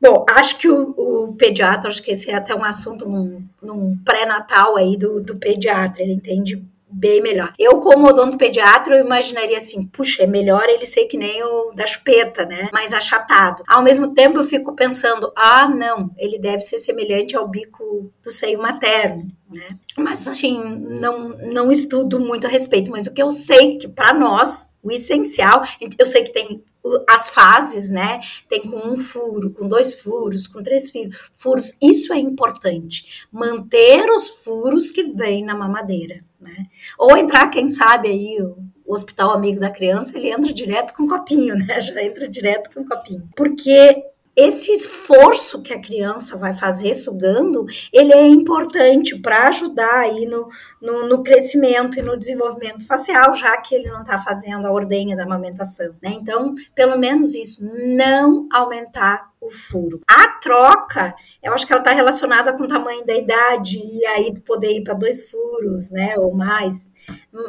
Bom, 0.00 0.24
acho 0.30 0.58
que 0.58 0.68
o, 0.68 0.94
o, 0.96 1.34
pediatra, 1.34 1.90
acho 1.90 2.02
que 2.02 2.12
esse 2.12 2.30
é 2.30 2.34
até 2.34 2.54
um 2.54 2.64
assunto 2.64 3.08
num, 3.08 3.42
num 3.60 3.98
pré-natal 4.04 4.76
aí 4.76 4.96
do, 4.96 5.20
do 5.20 5.36
pediatra, 5.36 6.02
ele 6.02 6.12
entende 6.12 6.64
bem 6.90 7.20
melhor. 7.20 7.52
Eu, 7.58 7.80
como 7.80 8.08
odontopediatra, 8.08 8.96
eu 8.96 9.04
imaginaria 9.04 9.56
assim, 9.56 9.86
puxa, 9.86 10.22
é 10.22 10.26
melhor 10.26 10.64
ele 10.68 10.84
ser 10.84 11.04
que 11.06 11.16
nem 11.16 11.42
o 11.42 11.70
da 11.74 11.86
chupeta, 11.86 12.46
né? 12.46 12.68
Mais 12.72 12.92
achatado. 12.92 13.62
Ao 13.66 13.82
mesmo 13.82 14.14
tempo, 14.14 14.38
eu 14.38 14.44
fico 14.44 14.74
pensando, 14.74 15.32
ah, 15.36 15.68
não, 15.68 16.10
ele 16.16 16.38
deve 16.38 16.62
ser 16.62 16.78
semelhante 16.78 17.36
ao 17.36 17.48
bico 17.48 18.10
do 18.22 18.30
seio 18.30 18.60
materno, 18.60 19.28
né? 19.52 19.68
Mas, 19.96 20.26
assim, 20.26 20.58
não, 21.00 21.30
não 21.52 21.70
estudo 21.70 22.18
muito 22.18 22.46
a 22.46 22.50
respeito, 22.50 22.90
mas 22.90 23.06
o 23.06 23.12
que 23.12 23.22
eu 23.22 23.30
sei 23.30 23.78
que 23.78 23.88
para 23.88 24.14
nós, 24.14 24.70
o 24.82 24.90
essencial, 24.90 25.62
eu 25.98 26.06
sei 26.06 26.22
que 26.22 26.32
tem 26.32 26.62
as 27.08 27.28
fases, 27.30 27.90
né? 27.90 28.20
Tem 28.48 28.62
com 28.62 28.88
um 28.88 28.96
furo, 28.96 29.50
com 29.50 29.66
dois 29.68 30.00
furos, 30.00 30.46
com 30.46 30.62
três 30.62 30.90
furos. 31.32 31.76
Isso 31.82 32.12
é 32.12 32.18
importante. 32.18 33.26
Manter 33.30 34.10
os 34.10 34.28
furos 34.28 34.90
que 34.90 35.04
vêm 35.04 35.44
na 35.44 35.54
mamadeira, 35.54 36.24
né? 36.40 36.66
Ou 36.98 37.16
entrar, 37.16 37.48
quem 37.48 37.68
sabe 37.68 38.08
aí, 38.08 38.42
o, 38.42 38.56
hospital 38.86 39.32
amigo 39.32 39.60
da 39.60 39.70
criança, 39.70 40.16
ele 40.16 40.30
entra 40.30 40.50
direto 40.52 40.94
com 40.94 41.02
um 41.02 41.08
copinho, 41.08 41.54
né? 41.54 41.78
Já 41.80 42.02
entra 42.02 42.28
direto 42.28 42.70
com 42.72 42.80
um 42.80 42.88
copinho. 42.88 43.28
Porque 43.36 44.02
esse 44.38 44.70
esforço 44.70 45.62
que 45.62 45.74
a 45.74 45.80
criança 45.80 46.38
vai 46.38 46.54
fazer 46.54 46.94
sugando, 46.94 47.66
ele 47.92 48.12
é 48.12 48.28
importante 48.28 49.18
para 49.18 49.48
ajudar 49.48 49.98
aí 49.98 50.26
no, 50.26 50.48
no, 50.80 51.08
no, 51.08 51.24
crescimento 51.24 51.98
e 51.98 52.02
no 52.02 52.16
desenvolvimento 52.16 52.86
facial, 52.86 53.34
já 53.34 53.56
que 53.56 53.74
ele 53.74 53.90
não 53.90 54.02
está 54.02 54.16
fazendo 54.16 54.64
a 54.64 54.72
ordenha 54.72 55.16
da 55.16 55.24
amamentação, 55.24 55.92
né? 56.00 56.10
Então, 56.12 56.54
pelo 56.72 56.96
menos 56.96 57.34
isso, 57.34 57.68
não 57.96 58.46
aumentar 58.52 59.28
o 59.48 59.50
furo. 59.50 60.00
A 60.08 60.32
troca, 60.40 61.14
eu 61.42 61.52
acho 61.52 61.66
que 61.66 61.72
ela 61.72 61.82
está 61.82 61.92
relacionada 61.92 62.52
com 62.52 62.64
o 62.64 62.68
tamanho 62.68 63.04
da 63.04 63.16
idade 63.16 63.78
e 63.78 64.06
aí 64.06 64.40
poder 64.40 64.70
ir 64.70 64.84
para 64.84 64.94
dois 64.94 65.28
furos, 65.28 65.90
né, 65.90 66.16
ou 66.16 66.34
mais, 66.34 66.90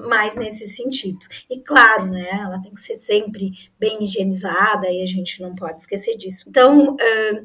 mais 0.07 0.35
nesse 0.35 0.67
sentido. 0.67 1.19
E 1.49 1.59
claro, 1.59 2.05
né, 2.07 2.29
ela 2.31 2.61
tem 2.61 2.73
que 2.73 2.81
ser 2.81 2.95
sempre 2.95 3.51
bem 3.79 4.03
higienizada 4.03 4.89
e 4.89 5.01
a 5.01 5.05
gente 5.05 5.41
não 5.41 5.53
pode 5.55 5.81
esquecer 5.81 6.17
disso. 6.17 6.45
Então, 6.47 6.95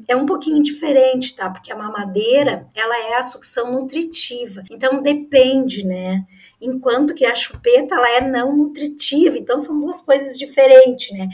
é 0.07 0.15
um 0.15 0.25
pouquinho 0.25 0.63
diferente, 0.63 1.35
tá? 1.35 1.49
Porque 1.49 1.71
a 1.71 1.77
mamadeira, 1.77 2.67
ela 2.73 2.97
é 2.97 3.17
a 3.17 3.23
sucção 3.23 3.71
nutritiva. 3.71 4.63
Então, 4.71 5.01
depende, 5.01 5.85
né? 5.85 6.25
Enquanto 6.61 7.13
que 7.13 7.25
a 7.25 7.35
chupeta 7.35 7.95
ela 7.95 8.09
é 8.09 8.21
não 8.21 8.55
nutritiva, 8.55 9.37
então 9.37 9.59
são 9.59 9.79
duas 9.79 10.01
coisas 10.01 10.37
diferentes, 10.37 11.11
né? 11.17 11.27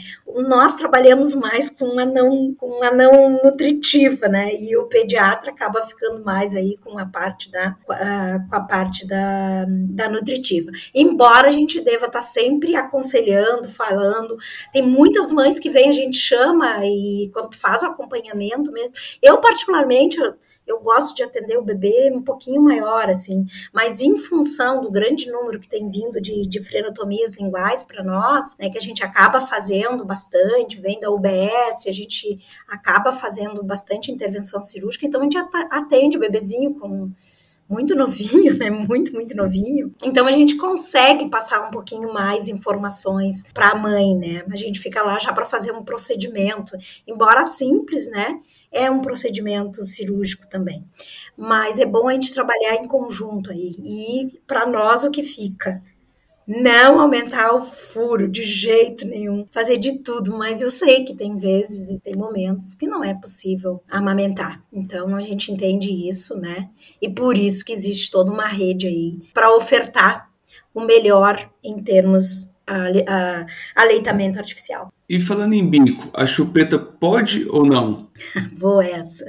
Nós 0.48 0.74
trabalhamos 0.74 1.34
mais 1.34 1.70
com 1.70 1.98
a 1.98 2.04
não 2.04 2.54
com 2.54 2.82
a 2.82 2.90
não 2.90 3.40
nutritiva, 3.42 4.28
né? 4.28 4.54
E 4.54 4.76
o 4.76 4.86
pediatra 4.86 5.50
acaba 5.50 5.82
ficando 5.82 6.24
mais 6.24 6.54
aí 6.54 6.76
com 6.78 6.98
a 6.98 7.06
parte 7.06 7.50
da 7.50 7.72
com 7.82 8.56
a 8.56 8.60
parte 8.60 9.06
da, 9.06 9.66
da 9.68 10.08
nutritiva. 10.08 10.70
Embora 10.94 11.48
a 11.48 11.52
gente 11.52 11.80
deva 11.80 12.06
estar 12.06 12.22
sempre 12.22 12.74
aconselhando, 12.76 13.68
falando, 13.68 14.36
tem 14.72 14.82
muitas 14.82 15.30
mães 15.30 15.58
que 15.58 15.70
vêm 15.70 15.90
a 15.90 15.92
gente 15.92 16.16
chama 16.16 16.84
e 16.84 17.30
quando 17.32 17.54
faz 17.54 17.82
o 17.82 17.86
acompanhamento 17.86 18.72
mesmo. 18.72 18.96
Eu 19.22 19.38
particularmente 19.38 20.18
eu, 20.72 20.80
gosto 20.80 21.14
de 21.14 21.22
atender 21.22 21.56
o 21.56 21.62
bebê 21.62 22.10
um 22.14 22.22
pouquinho 22.22 22.62
maior, 22.62 23.08
assim, 23.08 23.46
mas 23.72 24.00
em 24.00 24.16
função 24.16 24.80
do 24.80 24.90
grande 24.90 25.30
número 25.30 25.60
que 25.60 25.68
tem 25.68 25.88
vindo 25.88 26.20
de, 26.20 26.46
de 26.46 26.62
frenotomias 26.62 27.36
linguais 27.36 27.82
para 27.82 28.02
nós, 28.02 28.56
né, 28.58 28.68
que 28.70 28.78
a 28.78 28.80
gente 28.80 29.02
acaba 29.02 29.40
fazendo 29.40 30.04
bastante, 30.04 30.80
vem 30.80 31.00
da 31.00 31.10
UBS, 31.10 31.86
a 31.86 31.92
gente 31.92 32.38
acaba 32.68 33.12
fazendo 33.12 33.62
bastante 33.62 34.10
intervenção 34.10 34.62
cirúrgica, 34.62 35.06
então 35.06 35.20
a 35.20 35.24
gente 35.24 35.38
atende 35.70 36.16
o 36.16 36.20
bebezinho 36.20 36.74
com 36.74 37.12
muito 37.72 37.94
novinho, 37.94 38.54
né? 38.58 38.68
Muito, 38.70 39.14
muito 39.14 39.34
novinho. 39.34 39.94
Então 40.04 40.26
a 40.26 40.32
gente 40.32 40.56
consegue 40.56 41.28
passar 41.30 41.66
um 41.66 41.70
pouquinho 41.70 42.12
mais 42.12 42.48
informações 42.48 43.44
para 43.54 43.70
a 43.70 43.74
mãe, 43.74 44.14
né? 44.14 44.44
A 44.50 44.56
gente 44.56 44.78
fica 44.78 45.02
lá 45.02 45.18
já 45.18 45.32
para 45.32 45.46
fazer 45.46 45.72
um 45.72 45.82
procedimento, 45.82 46.76
embora 47.06 47.42
simples, 47.44 48.10
né? 48.10 48.38
É 48.72 48.90
um 48.90 49.00
procedimento 49.00 49.84
cirúrgico 49.84 50.48
também. 50.48 50.84
Mas 51.36 51.78
é 51.78 51.86
bom 51.86 52.08
a 52.08 52.12
gente 52.12 52.32
trabalhar 52.32 52.76
em 52.76 52.88
conjunto 52.88 53.50
aí. 53.50 53.76
E 53.78 54.40
para 54.46 54.66
nós 54.66 55.04
o 55.04 55.10
que 55.10 55.22
fica? 55.22 55.82
Não 56.46 57.00
aumentar 57.00 57.54
o 57.54 57.60
furo 57.60 58.28
de 58.28 58.42
jeito 58.42 59.06
nenhum, 59.06 59.46
fazer 59.50 59.78
de 59.78 59.98
tudo, 59.98 60.36
mas 60.36 60.60
eu 60.60 60.70
sei 60.72 61.04
que 61.04 61.14
tem 61.14 61.36
vezes 61.36 61.88
e 61.90 62.00
tem 62.00 62.16
momentos 62.16 62.74
que 62.74 62.86
não 62.86 63.04
é 63.04 63.14
possível 63.14 63.80
amamentar. 63.88 64.60
Então 64.72 65.14
a 65.14 65.20
gente 65.20 65.52
entende 65.52 65.90
isso, 66.08 66.36
né? 66.36 66.68
E 67.00 67.08
por 67.08 67.36
isso 67.36 67.64
que 67.64 67.72
existe 67.72 68.10
toda 68.10 68.32
uma 68.32 68.48
rede 68.48 68.88
aí 68.88 69.18
para 69.32 69.54
ofertar 69.54 70.28
o 70.74 70.80
melhor 70.80 71.48
em 71.62 71.80
termos 71.80 72.50
a, 72.72 73.46
aleitamento 73.74 74.38
artificial. 74.38 74.92
E 75.08 75.20
falando 75.20 75.52
em 75.52 75.68
bico, 75.68 76.08
a 76.14 76.24
chupeta 76.24 76.78
pode 76.78 77.46
ou 77.48 77.66
não? 77.66 78.08
Boa 78.58 78.84
essa. 78.84 79.24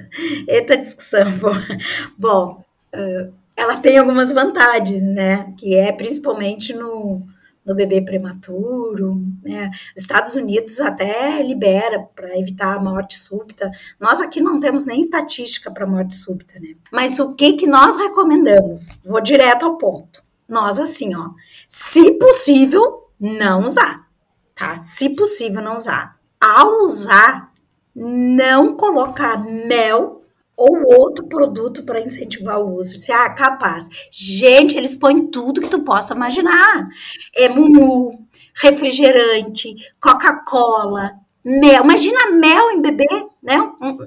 Eita 0.48 0.78
discussão. 0.78 1.26
Bom, 2.18 2.64
uh, 2.94 3.34
ela 3.56 3.78
tem 3.78 3.98
algumas 3.98 4.32
vantagens, 4.32 5.04
né? 5.04 5.54
Que 5.58 5.76
é 5.76 5.92
principalmente 5.92 6.74
no, 6.74 7.22
no 7.66 7.76
bebê 7.76 8.02
prematuro, 8.02 9.22
né? 9.44 9.70
Os 9.96 10.02
Estados 10.02 10.36
Unidos 10.36 10.80
até 10.82 11.42
libera 11.42 12.00
para 12.16 12.38
evitar 12.38 12.76
a 12.76 12.82
morte 12.82 13.18
súbita. 13.18 13.72
Nós 14.00 14.22
aqui 14.22 14.42
não 14.42 14.60
temos 14.60 14.86
nem 14.86 15.02
estatística 15.02 15.72
para 15.72 15.88
morte 15.88 16.14
súbita, 16.14 16.60
né? 16.60 16.76
Mas 16.92 17.20
o 17.20 17.34
que 17.34 17.54
que 17.54 17.68
nós 17.68 17.98
recomendamos? 17.98 18.90
Vou 19.04 19.22
direto 19.22 19.66
ao 19.66 19.78
ponto. 19.78 20.24
Nós 20.48 20.78
assim, 20.78 21.16
ó, 21.16 21.30
se 21.68 22.18
possível, 22.20 23.03
não 23.24 23.64
usar, 23.64 24.06
tá? 24.54 24.78
Se 24.80 25.16
possível, 25.16 25.62
não 25.62 25.78
usar. 25.78 26.20
Ao 26.42 26.84
usar, 26.84 27.54
não 27.96 28.76
colocar 28.76 29.38
mel 29.38 30.24
ou 30.58 31.00
outro 31.00 31.26
produto 31.28 31.84
para 31.84 32.02
incentivar 32.02 32.60
o 32.60 32.76
uso. 32.76 33.00
Se 33.00 33.14
ah, 33.14 33.30
capaz. 33.30 33.88
Gente, 34.12 34.76
eles 34.76 34.94
põem 34.94 35.28
tudo 35.28 35.62
que 35.62 35.70
tu 35.70 35.84
possa 35.84 36.14
imaginar. 36.14 36.90
É 37.34 37.48
mumu, 37.48 38.28
refrigerante, 38.62 39.74
Coca-Cola, 40.02 41.14
mel. 41.46 41.86
Imagina 41.86 42.30
mel 42.32 42.72
em 42.72 42.82
bebê, 42.82 43.08
né? 43.42 43.58
Um, 43.82 43.98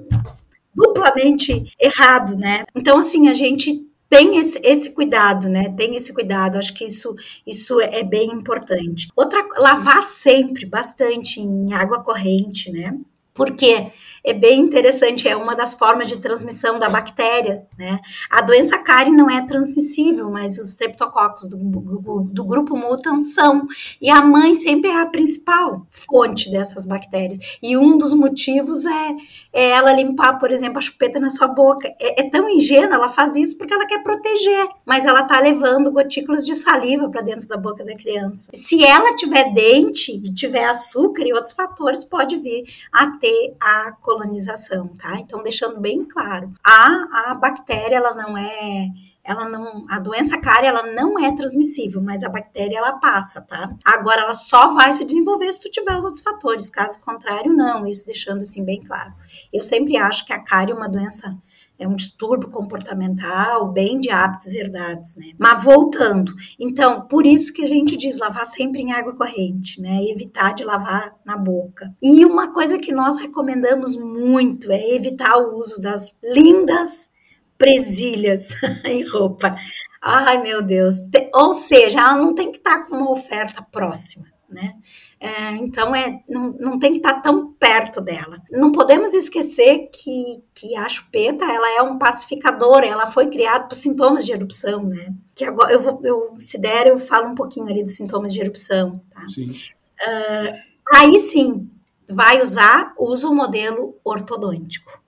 duplamente 0.75 1.73
errado, 1.79 2.37
né? 2.37 2.65
Então, 2.75 2.99
assim, 2.99 3.29
a 3.29 3.33
gente 3.33 3.86
tem 4.09 4.37
esse, 4.37 4.59
esse, 4.63 4.91
cuidado, 4.93 5.49
né? 5.49 5.73
Tem 5.75 5.95
esse 5.95 6.13
cuidado. 6.13 6.57
Acho 6.57 6.73
que 6.73 6.85
isso, 6.85 7.15
isso 7.45 7.79
é 7.81 8.03
bem 8.03 8.31
importante. 8.31 9.07
Outra, 9.15 9.45
lavar 9.57 10.01
sempre, 10.01 10.65
bastante 10.65 11.39
em 11.39 11.73
água 11.73 12.03
corrente, 12.03 12.71
né? 12.71 12.97
Porque 13.37 13.91
é 14.27 14.33
bem 14.33 14.59
interessante, 14.59 15.25
é 15.25 15.37
uma 15.37 15.55
das 15.55 15.73
formas 15.73 16.09
de 16.09 16.17
transmissão 16.17 16.77
da 16.77 16.89
bactéria, 16.89 17.65
né? 17.77 17.97
A 18.29 18.41
doença 18.41 18.77
cárie 18.77 19.13
não 19.13 19.29
é 19.29 19.45
transmissível, 19.45 20.29
mas 20.29 20.57
os 20.57 20.71
streptococcus 20.71 21.47
do, 21.47 21.55
do, 21.55 22.43
grupo 22.43 22.75
mutans 22.75 23.33
são. 23.33 23.65
E 24.01 24.09
a 24.09 24.21
mãe 24.21 24.53
sempre 24.53 24.89
é 24.89 24.99
a 24.99 25.05
principal 25.05 25.87
fonte 25.89 26.51
dessas 26.51 26.85
bactérias. 26.85 27.39
E 27.61 27.77
um 27.77 27.97
dos 27.97 28.13
motivos 28.13 28.85
é, 28.85 29.15
é 29.53 29.69
ela 29.69 29.93
limpar, 29.93 30.37
por 30.39 30.51
exemplo, 30.51 30.77
a 30.77 30.81
chupeta 30.81 31.21
na 31.21 31.29
sua 31.29 31.47
boca. 31.47 31.87
É, 31.97 32.25
é 32.25 32.29
tão 32.29 32.49
ingênua, 32.49 32.95
ela 32.95 33.07
faz 33.07 33.35
isso 33.37 33.57
porque 33.57 33.73
ela 33.73 33.85
quer 33.85 34.03
proteger, 34.03 34.67
mas 34.85 35.05
ela 35.05 35.23
tá 35.23 35.39
levando 35.39 35.89
gotículas 35.89 36.45
de 36.45 36.53
saliva 36.53 37.07
para 37.09 37.21
dentro 37.21 37.47
da 37.47 37.55
boca 37.55 37.85
da 37.85 37.95
criança. 37.95 38.51
Se 38.53 38.83
ela 38.83 39.15
tiver 39.15 39.53
dente 39.53 40.11
e 40.11 40.33
tiver 40.33 40.65
açúcar 40.65 41.25
e 41.25 41.31
outros 41.31 41.53
fatores, 41.53 42.03
pode 42.03 42.35
vir 42.37 42.65
a 42.91 43.11
ter 43.11 43.26
a 43.59 43.91
colonização, 44.01 44.87
tá? 44.89 45.17
Então, 45.19 45.43
deixando 45.43 45.79
bem 45.79 46.05
claro, 46.05 46.53
a, 46.63 47.31
a 47.31 47.35
bactéria, 47.35 47.97
ela 47.97 48.13
não 48.13 48.37
é 48.37 48.89
ela 49.27 49.47
não, 49.49 49.85
a 49.89 49.99
doença 49.99 50.39
cárie, 50.39 50.69
ela 50.69 50.83
não 50.93 51.19
é 51.19 51.35
transmissível, 51.35 52.01
mas 52.01 52.23
a 52.23 52.29
bactéria 52.29 52.77
ela 52.77 52.93
passa, 52.93 53.41
tá? 53.41 53.75
Agora 53.83 54.21
ela 54.21 54.33
só 54.33 54.73
vai 54.73 54.93
se 54.93 55.03
desenvolver 55.03 55.51
se 55.51 55.63
tu 55.63 55.69
tiver 55.69 55.97
os 55.97 56.05
outros 56.05 56.23
fatores, 56.23 56.69
caso 56.69 57.01
contrário 57.01 57.51
não, 57.51 57.85
isso 57.85 58.05
deixando 58.05 58.43
assim 58.43 58.63
bem 58.63 58.81
claro. 58.81 59.13
Eu 59.51 59.65
sempre 59.65 59.97
acho 59.97 60.25
que 60.25 60.31
a 60.31 60.41
cárie 60.41 60.71
é 60.71 60.75
uma 60.75 60.87
doença 60.87 61.37
é 61.79 61.87
um 61.87 61.95
distúrbio 61.95 62.49
comportamental, 62.49 63.71
bem 63.71 63.99
de 63.99 64.09
hábitos 64.09 64.53
herdados, 64.53 65.15
né? 65.15 65.33
Mas 65.37 65.63
voltando, 65.63 66.33
então, 66.59 67.01
por 67.07 67.25
isso 67.25 67.53
que 67.53 67.63
a 67.63 67.67
gente 67.67 67.95
diz 67.95 68.17
lavar 68.17 68.45
sempre 68.45 68.81
em 68.81 68.91
água 68.91 69.15
corrente, 69.15 69.81
né? 69.81 70.03
Evitar 70.05 70.53
de 70.53 70.63
lavar 70.63 71.15
na 71.25 71.37
boca. 71.37 71.93
E 72.01 72.25
uma 72.25 72.51
coisa 72.53 72.77
que 72.77 72.91
nós 72.91 73.19
recomendamos 73.19 73.95
muito 73.95 74.71
é 74.71 74.95
evitar 74.95 75.37
o 75.37 75.57
uso 75.57 75.81
das 75.81 76.17
lindas 76.23 77.11
presilhas 77.57 78.49
em 78.85 79.07
roupa. 79.07 79.55
Ai, 80.01 80.41
meu 80.41 80.61
Deus. 80.61 80.95
Ou 81.33 81.53
seja, 81.53 81.99
ela 81.99 82.15
não 82.15 82.33
tem 82.33 82.51
que 82.51 82.57
estar 82.57 82.85
com 82.85 82.95
uma 82.95 83.11
oferta 83.11 83.61
próxima, 83.61 84.25
né? 84.49 84.75
É, 85.19 85.55
então, 85.55 85.95
é, 85.95 86.21
não, 86.29 86.55
não 86.59 86.79
tem 86.79 86.91
que 86.91 86.97
estar 86.97 87.21
tão 87.21 87.51
perto 87.53 87.99
dela. 88.01 88.41
Não 88.51 88.71
podemos 88.71 89.13
esquecer 89.13 89.89
que, 89.91 90.43
que 90.53 90.75
a 90.75 90.87
chupeta 90.87 91.43
ela 91.43 91.77
é 91.77 91.81
um 91.81 91.97
pacificador, 91.97 92.83
ela 92.83 93.07
foi 93.07 93.27
criada 93.27 93.65
por 93.65 93.75
sintomas 93.75 94.25
de 94.25 94.31
erupção, 94.31 94.83
né? 94.83 95.13
Que 95.33 95.43
agora 95.43 95.73
eu 95.73 95.79
vou, 95.79 95.99
eu, 96.03 96.35
se 96.37 96.59
der, 96.59 96.87
eu 96.87 96.99
falo 96.99 97.29
um 97.29 97.35
pouquinho 97.35 97.67
ali 97.67 97.83
dos 97.83 97.95
sintomas 97.95 98.31
de 98.31 98.41
erupção, 98.41 99.01
tá? 99.09 99.27
Sim. 99.29 99.47
Uh, 99.47 100.53
aí 100.93 101.17
sim, 101.17 101.67
vai 102.07 102.39
usar, 102.41 102.93
usa 102.97 103.27
o 103.27 103.35
modelo 103.35 103.99
ortodôntico 104.03 105.06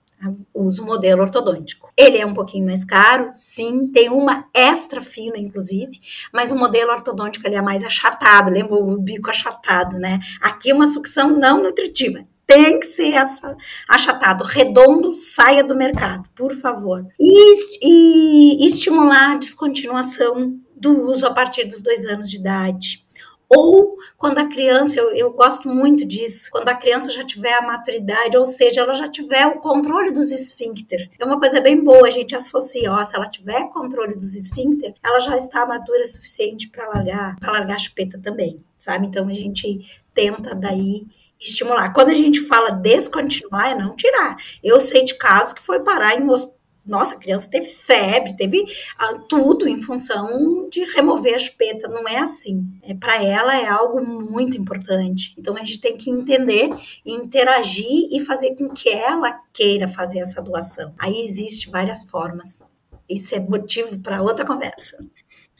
uso 0.54 0.82
o 0.82 0.86
modelo 0.86 1.22
ortodôntico. 1.22 1.92
Ele 1.96 2.18
é 2.18 2.26
um 2.26 2.34
pouquinho 2.34 2.66
mais 2.66 2.84
caro, 2.84 3.30
sim, 3.32 3.88
tem 3.88 4.08
uma 4.08 4.46
extra 4.54 5.00
fina, 5.00 5.38
inclusive, 5.38 5.98
mas 6.32 6.50
o 6.50 6.56
modelo 6.56 6.90
ortodôntico 6.90 7.46
ele 7.46 7.56
é 7.56 7.62
mais 7.62 7.84
achatado, 7.84 8.50
lembra 8.50 8.74
o 8.74 8.98
bico 8.98 9.30
achatado, 9.30 9.98
né? 9.98 10.20
Aqui 10.40 10.72
uma 10.72 10.86
sucção 10.86 11.30
não 11.30 11.62
nutritiva. 11.62 12.24
Tem 12.46 12.80
que 12.80 12.86
ser 12.86 13.14
achatado, 13.88 14.42
redondo, 14.42 15.14
saia 15.14 15.62
do 15.62 15.76
mercado, 15.76 16.28
por 16.34 16.52
favor. 16.52 17.06
E, 17.18 17.54
e 17.80 18.66
estimular 18.66 19.32
a 19.32 19.38
descontinuação 19.38 20.58
do 20.74 21.08
uso 21.08 21.26
a 21.26 21.32
partir 21.32 21.64
dos 21.64 21.80
dois 21.80 22.04
anos 22.06 22.28
de 22.28 22.38
idade 22.38 23.06
ou 23.52 23.96
quando 24.16 24.38
a 24.38 24.46
criança, 24.46 25.00
eu, 25.00 25.10
eu, 25.10 25.32
gosto 25.32 25.68
muito 25.68 26.06
disso, 26.06 26.48
quando 26.52 26.68
a 26.68 26.74
criança 26.74 27.10
já 27.10 27.24
tiver 27.24 27.52
a 27.54 27.62
maturidade, 27.62 28.36
ou 28.36 28.46
seja, 28.46 28.82
ela 28.82 28.94
já 28.94 29.08
tiver 29.08 29.44
o 29.48 29.58
controle 29.58 30.12
dos 30.12 30.30
esfíncter. 30.30 31.10
É 31.18 31.24
uma 31.24 31.38
coisa 31.38 31.60
bem 31.60 31.82
boa, 31.82 32.06
a 32.06 32.12
gente 32.12 32.36
associa, 32.36 32.92
ó, 32.92 33.02
se 33.02 33.16
ela 33.16 33.28
tiver 33.28 33.68
controle 33.70 34.14
dos 34.14 34.36
esfíncter, 34.36 34.94
ela 35.02 35.18
já 35.18 35.36
está 35.36 35.66
madura 35.66 36.02
o 36.02 36.06
suficiente 36.06 36.68
para 36.68 36.88
largar, 36.88 37.36
para 37.40 37.52
largar 37.52 37.74
a 37.74 37.78
chupeta 37.78 38.20
também, 38.22 38.62
sabe? 38.78 39.08
Então 39.08 39.26
a 39.26 39.34
gente 39.34 40.00
tenta 40.14 40.54
daí 40.54 41.06
estimular. 41.40 41.92
Quando 41.92 42.10
a 42.10 42.14
gente 42.14 42.40
fala 42.42 42.70
descontinuar, 42.70 43.70
é 43.70 43.74
não 43.74 43.96
tirar. 43.96 44.36
Eu 44.62 44.80
sei 44.80 45.02
de 45.02 45.14
casos 45.14 45.54
que 45.54 45.62
foi 45.62 45.80
parar 45.80 46.14
em 46.14 46.30
hospital 46.30 46.59
nossa, 46.84 47.14
a 47.14 47.18
criança 47.18 47.48
teve 47.50 47.66
febre, 47.66 48.36
teve 48.36 48.64
ah, 48.98 49.18
tudo 49.28 49.68
em 49.68 49.80
função 49.80 50.68
de 50.70 50.84
remover 50.84 51.34
a 51.34 51.38
chupeta. 51.38 51.88
Não 51.88 52.08
é 52.08 52.18
assim. 52.18 52.66
É, 52.82 52.94
Para 52.94 53.22
ela 53.22 53.56
é 53.56 53.66
algo 53.66 54.04
muito 54.04 54.56
importante. 54.56 55.34
Então 55.38 55.56
a 55.56 55.58
gente 55.58 55.80
tem 55.80 55.96
que 55.96 56.10
entender, 56.10 56.70
interagir 57.04 58.08
e 58.10 58.20
fazer 58.20 58.56
com 58.56 58.68
que 58.70 58.88
ela 58.88 59.40
queira 59.52 59.86
fazer 59.86 60.20
essa 60.20 60.40
doação. 60.40 60.94
Aí 60.98 61.20
existe 61.22 61.70
várias 61.70 62.02
formas. 62.04 62.58
Isso 63.08 63.34
é 63.34 63.40
motivo 63.40 63.98
para 64.00 64.22
outra 64.22 64.44
conversa. 64.44 65.04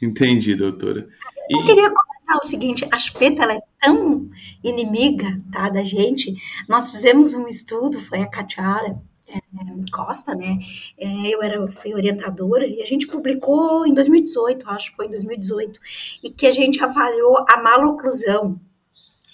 Entendi, 0.01 0.55
doutora. 0.55 1.01
Eu 1.01 1.43
só 1.43 1.63
e... 1.63 1.65
queria 1.67 1.91
comentar 1.93 2.37
o 2.41 2.45
seguinte, 2.45 2.87
a 2.91 2.97
chupeta 2.97 3.43
ela 3.43 3.53
é 3.53 3.61
tão 3.79 4.29
inimiga 4.63 5.39
tá, 5.51 5.69
da 5.69 5.83
gente. 5.83 6.33
Nós 6.67 6.91
fizemos 6.91 7.33
um 7.33 7.47
estudo, 7.47 7.99
foi 8.01 8.21
a 8.21 8.27
Catiara, 8.27 8.99
Costa, 9.91 10.33
né? 10.33 10.59
É, 10.97 11.27
eu 11.27 11.41
era, 11.41 11.71
fui 11.71 11.93
orientadora 11.93 12.65
e 12.65 12.81
a 12.81 12.85
gente 12.85 13.07
publicou 13.07 13.85
em 13.85 13.93
2018, 13.93 14.69
acho 14.69 14.91
que 14.91 14.95
foi 14.95 15.07
em 15.07 15.11
2018, 15.11 15.79
e 16.23 16.29
que 16.29 16.47
a 16.47 16.51
gente 16.51 16.83
avaliou 16.83 17.43
a 17.47 17.61
maloclusão 17.61 18.59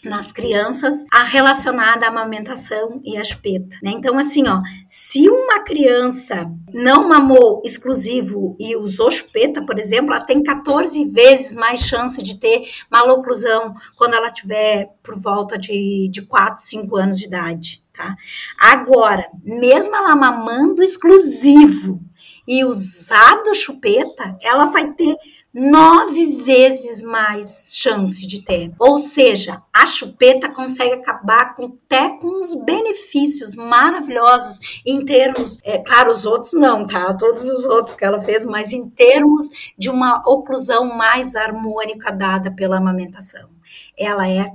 nas 0.04 0.32
crianças 0.32 1.06
a 1.12 1.24
relacionada 1.24 2.06
à 2.06 2.10
amamentação 2.10 3.02
e 3.04 3.18
à 3.18 3.24
chupeta, 3.24 3.76
né? 3.82 3.92
Então, 3.92 4.18
assim, 4.18 4.48
ó, 4.48 4.62
se 4.86 5.28
uma 5.28 5.60
criança 5.64 6.50
não 6.74 7.10
mamou 7.10 7.62
exclusivo 7.66 8.56
e 8.60 8.76
usou 8.76 9.12
chupeta, 9.12 9.66
por 9.66 9.80
exemplo, 9.80 10.14
ela 10.14 10.24
tem 10.24 10.42
14 10.42 11.06
vezes 11.10 11.56
mais 11.56 11.82
chance 11.82 12.24
de 12.24 12.40
ter 12.40 12.70
maloclusão 12.90 13.74
quando 13.96 14.14
ela 14.14 14.32
tiver 14.32 14.96
por 15.04 15.20
volta 15.20 15.58
de, 15.58 16.10
de 16.12 16.22
4, 16.22 16.64
5 16.64 16.96
anos 16.96 17.18
de 17.18 17.26
idade, 17.26 17.84
tá? 17.98 18.16
Agora, 18.60 19.28
mesmo 19.44 19.96
ela 19.96 20.16
mamando 20.16 20.84
exclusivo 20.84 22.00
e 22.48 22.64
usado 22.64 23.56
chupeta, 23.56 24.38
ela 24.42 24.68
vai 24.68 24.94
ter 24.94 25.16
nove 25.54 26.44
vezes 26.44 27.02
mais 27.02 27.72
chance 27.74 28.26
de 28.28 28.44
ter. 28.44 28.72
Ou 28.78 28.98
seja, 28.98 29.64
a 29.74 29.88
chupeta 29.88 30.50
consegue 30.50 30.94
acabar 30.94 31.56
com 31.56 31.76
até 31.88 32.10
com 32.10 32.40
os 32.40 32.54
benefícios 32.54 33.56
maravilhosos 33.56 34.82
em 34.86 35.04
termos, 35.04 35.58
é, 35.64 35.80
claro, 35.80 36.12
os 36.12 36.26
outros 36.26 36.54
não, 36.54 36.86
tá? 36.86 37.12
Todos 37.16 37.46
os 37.46 37.66
outros 37.66 37.96
que 37.96 38.06
ela 38.06 38.20
fez, 38.20 38.46
mas 38.46 38.72
em 38.72 38.88
termos 38.88 39.50
de 39.76 39.90
uma 39.90 40.22
oclusão 40.28 40.96
mais 40.96 41.36
harmônica 41.36 42.12
dada 42.12 42.52
pela 42.52 42.78
amamentação. 42.78 43.50
Ela 43.98 44.30
é 44.30 44.52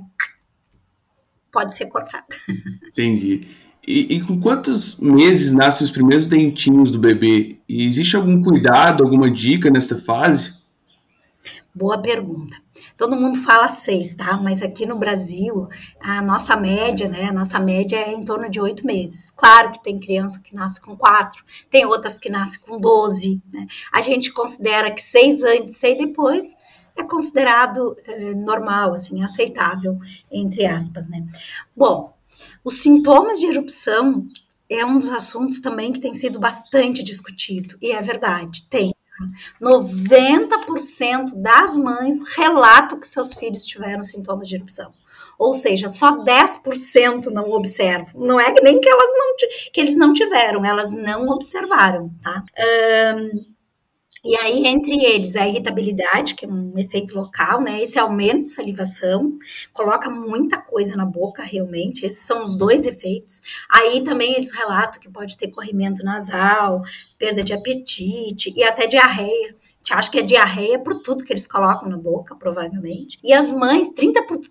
pode 1.52 1.74
ser 1.74 1.86
cortada. 1.86 2.24
Entendi. 2.90 3.42
E, 3.86 4.16
e, 4.16 4.20
com 4.20 4.40
quantos 4.40 4.98
meses 5.00 5.52
nascem 5.52 5.84
os 5.84 5.90
primeiros 5.90 6.28
dentinhos 6.28 6.90
do 6.90 6.98
bebê? 6.98 7.58
E 7.68 7.84
existe 7.84 8.14
algum 8.14 8.40
cuidado, 8.40 9.02
alguma 9.02 9.28
dica 9.28 9.70
nesta 9.70 9.96
fase? 9.98 10.62
Boa 11.74 12.00
pergunta. 12.00 12.56
Todo 12.96 13.16
mundo 13.16 13.38
fala 13.38 13.66
seis, 13.68 14.14
tá? 14.14 14.36
Mas 14.36 14.62
aqui 14.62 14.86
no 14.86 14.96
Brasil, 14.96 15.68
a 15.98 16.22
nossa 16.22 16.54
média, 16.54 17.08
né? 17.08 17.24
A 17.24 17.32
nossa 17.32 17.58
média 17.58 17.96
é 17.96 18.12
em 18.12 18.22
torno 18.24 18.48
de 18.48 18.60
oito 18.60 18.86
meses. 18.86 19.32
Claro 19.32 19.72
que 19.72 19.82
tem 19.82 19.98
criança 19.98 20.40
que 20.40 20.54
nasce 20.54 20.80
com 20.80 20.96
quatro, 20.96 21.42
tem 21.70 21.84
outras 21.84 22.18
que 22.18 22.28
nascem 22.28 22.60
com 22.60 22.78
doze, 22.78 23.42
né? 23.52 23.66
A 23.92 24.00
gente 24.00 24.30
considera 24.32 24.90
que 24.90 25.02
seis 25.02 25.42
antes, 25.42 25.78
seis 25.78 25.98
depois 25.98 26.56
é 26.96 27.02
considerado 27.02 27.96
é, 28.04 28.34
normal, 28.34 28.94
assim, 28.94 29.22
aceitável, 29.22 29.98
entre 30.30 30.66
aspas, 30.66 31.08
né? 31.08 31.24
Bom, 31.76 32.14
os 32.64 32.82
sintomas 32.82 33.40
de 33.40 33.46
erupção 33.46 34.26
é 34.68 34.84
um 34.84 34.98
dos 34.98 35.10
assuntos 35.10 35.60
também 35.60 35.92
que 35.92 36.00
tem 36.00 36.14
sido 36.14 36.38
bastante 36.38 37.02
discutido, 37.02 37.76
e 37.80 37.92
é 37.92 38.00
verdade, 38.00 38.66
tem. 38.68 38.94
90% 39.60 41.34
das 41.36 41.76
mães 41.76 42.22
relatam 42.34 42.98
que 42.98 43.06
seus 43.06 43.34
filhos 43.34 43.64
tiveram 43.64 44.02
sintomas 44.02 44.48
de 44.48 44.56
erupção. 44.56 44.92
Ou 45.38 45.52
seja, 45.52 45.88
só 45.88 46.24
10% 46.24 47.26
não 47.26 47.50
observam. 47.50 48.20
Não 48.20 48.38
é 48.40 48.52
nem 48.62 48.80
que 48.80 48.88
elas 48.88 49.10
não 49.12 49.36
que 49.72 49.80
eles 49.80 49.96
não 49.96 50.12
tiveram, 50.12 50.64
elas 50.64 50.92
não 50.92 51.28
observaram, 51.28 52.10
tá? 52.22 52.44
Um, 53.16 53.51
e 54.24 54.36
aí, 54.36 54.66
entre 54.68 55.04
eles, 55.04 55.34
a 55.34 55.48
irritabilidade, 55.48 56.36
que 56.36 56.44
é 56.44 56.48
um 56.48 56.78
efeito 56.78 57.12
local, 57.16 57.60
né? 57.60 57.82
Esse 57.82 57.98
aumento 57.98 58.42
de 58.42 58.50
salivação, 58.50 59.36
coloca 59.72 60.08
muita 60.08 60.58
coisa 60.58 60.96
na 60.96 61.04
boca, 61.04 61.42
realmente. 61.42 62.06
Esses 62.06 62.24
são 62.24 62.44
os 62.44 62.56
dois 62.56 62.86
efeitos. 62.86 63.42
Aí 63.68 64.04
também 64.04 64.34
eles 64.34 64.52
relatam 64.52 65.00
que 65.00 65.10
pode 65.10 65.36
ter 65.36 65.48
corrimento 65.48 66.04
nasal, 66.04 66.82
perda 67.18 67.42
de 67.42 67.52
apetite 67.52 68.54
e 68.56 68.62
até 68.62 68.86
diarreia. 68.86 69.56
A 69.60 69.76
gente 69.78 69.92
acha 69.92 70.10
que 70.10 70.18
é 70.20 70.22
diarreia 70.22 70.78
por 70.78 71.02
tudo 71.02 71.24
que 71.24 71.32
eles 71.32 71.48
colocam 71.48 71.88
na 71.88 71.96
boca, 71.98 72.36
provavelmente. 72.36 73.18
E 73.24 73.32
as 73.32 73.50
mães, 73.50 73.92
30%, 73.92 74.48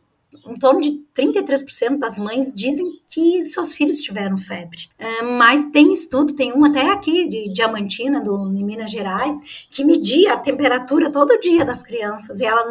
em 0.48 0.58
torno 0.58 0.82
de 0.82 1.02
33% 1.16 1.98
das 1.98 2.18
mães 2.18 2.54
dizem 2.54 2.86
que 3.06 3.44
seus 3.44 3.74
filhos 3.74 4.00
tiveram 4.00 4.38
febre. 4.38 4.88
É, 4.98 5.22
mas 5.22 5.66
tem 5.66 5.92
estudo, 5.92 6.36
tem 6.36 6.54
um 6.54 6.64
até 6.64 6.90
aqui 6.90 7.28
de 7.28 7.52
Diamantina, 7.52 8.22
do, 8.22 8.36
em 8.54 8.64
Minas 8.64 8.92
Gerais, 8.92 9.68
que 9.70 9.84
media 9.84 10.34
a 10.34 10.38
temperatura 10.38 11.12
todo 11.12 11.40
dia 11.40 11.66
das 11.66 11.84
crianças 11.84 12.40
e 12.40 12.46
ela 12.46 12.64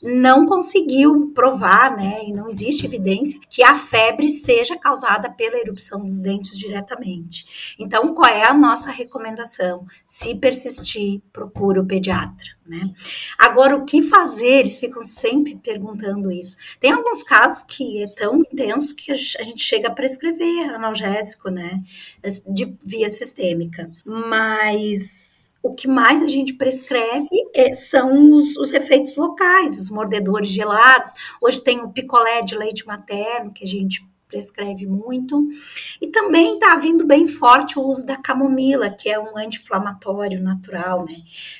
não 0.00 0.46
conseguiu 0.46 1.32
provar, 1.34 1.96
né, 1.96 2.22
e 2.26 2.32
não 2.32 2.48
existe 2.48 2.86
evidência 2.86 3.40
que 3.48 3.62
a 3.62 3.74
febre 3.74 4.28
seja 4.28 4.78
causada 4.78 5.30
pela 5.30 5.58
erupção 5.58 6.02
dos 6.02 6.20
dentes 6.20 6.56
diretamente. 6.56 7.74
Então, 7.78 8.14
qual 8.14 8.30
é 8.30 8.44
a 8.44 8.54
nossa 8.54 8.90
recomendação? 8.90 9.84
Se 10.06 10.34
persistir, 10.34 11.20
procure 11.32 11.80
o 11.80 11.86
pediatra. 11.86 12.60
Né? 12.70 12.88
Agora, 13.36 13.74
o 13.74 13.84
que 13.84 14.00
fazer? 14.00 14.60
Eles 14.60 14.76
ficam 14.76 15.02
sempre 15.02 15.56
perguntando 15.56 16.30
isso. 16.30 16.56
Tem 16.78 16.92
alguns 17.00 17.22
casos 17.22 17.62
que 17.62 18.02
é 18.02 18.08
tão 18.08 18.40
intenso 18.40 18.94
que 18.94 19.10
a 19.10 19.14
gente 19.14 19.62
chega 19.62 19.88
a 19.88 19.94
prescrever 19.94 20.74
analgésico, 20.74 21.50
né, 21.50 21.82
de 22.48 22.76
via 22.84 23.08
sistêmica. 23.08 23.90
Mas 24.04 25.54
o 25.62 25.74
que 25.74 25.86
mais 25.86 26.22
a 26.22 26.26
gente 26.26 26.54
prescreve 26.54 27.28
é, 27.54 27.74
são 27.74 28.32
os, 28.34 28.56
os, 28.56 28.72
efeitos 28.72 29.16
locais, 29.16 29.78
os 29.78 29.90
mordedores 29.90 30.48
gelados. 30.48 31.12
Hoje 31.40 31.60
tem 31.62 31.80
o 31.80 31.90
picolé 31.90 32.42
de 32.42 32.56
leite 32.56 32.86
materno 32.86 33.52
que 33.52 33.64
a 33.64 33.66
gente 33.66 34.08
prescreve 34.30 34.86
muito. 34.86 35.48
E 36.00 36.06
também 36.06 36.54
está 36.54 36.76
vindo 36.76 37.04
bem 37.04 37.26
forte 37.26 37.78
o 37.78 37.82
uso 37.82 38.06
da 38.06 38.16
camomila, 38.16 38.88
que 38.88 39.10
é 39.10 39.18
um 39.18 39.36
anti-inflamatório 39.36 40.40
natural, 40.40 41.04
né? 41.04 41.16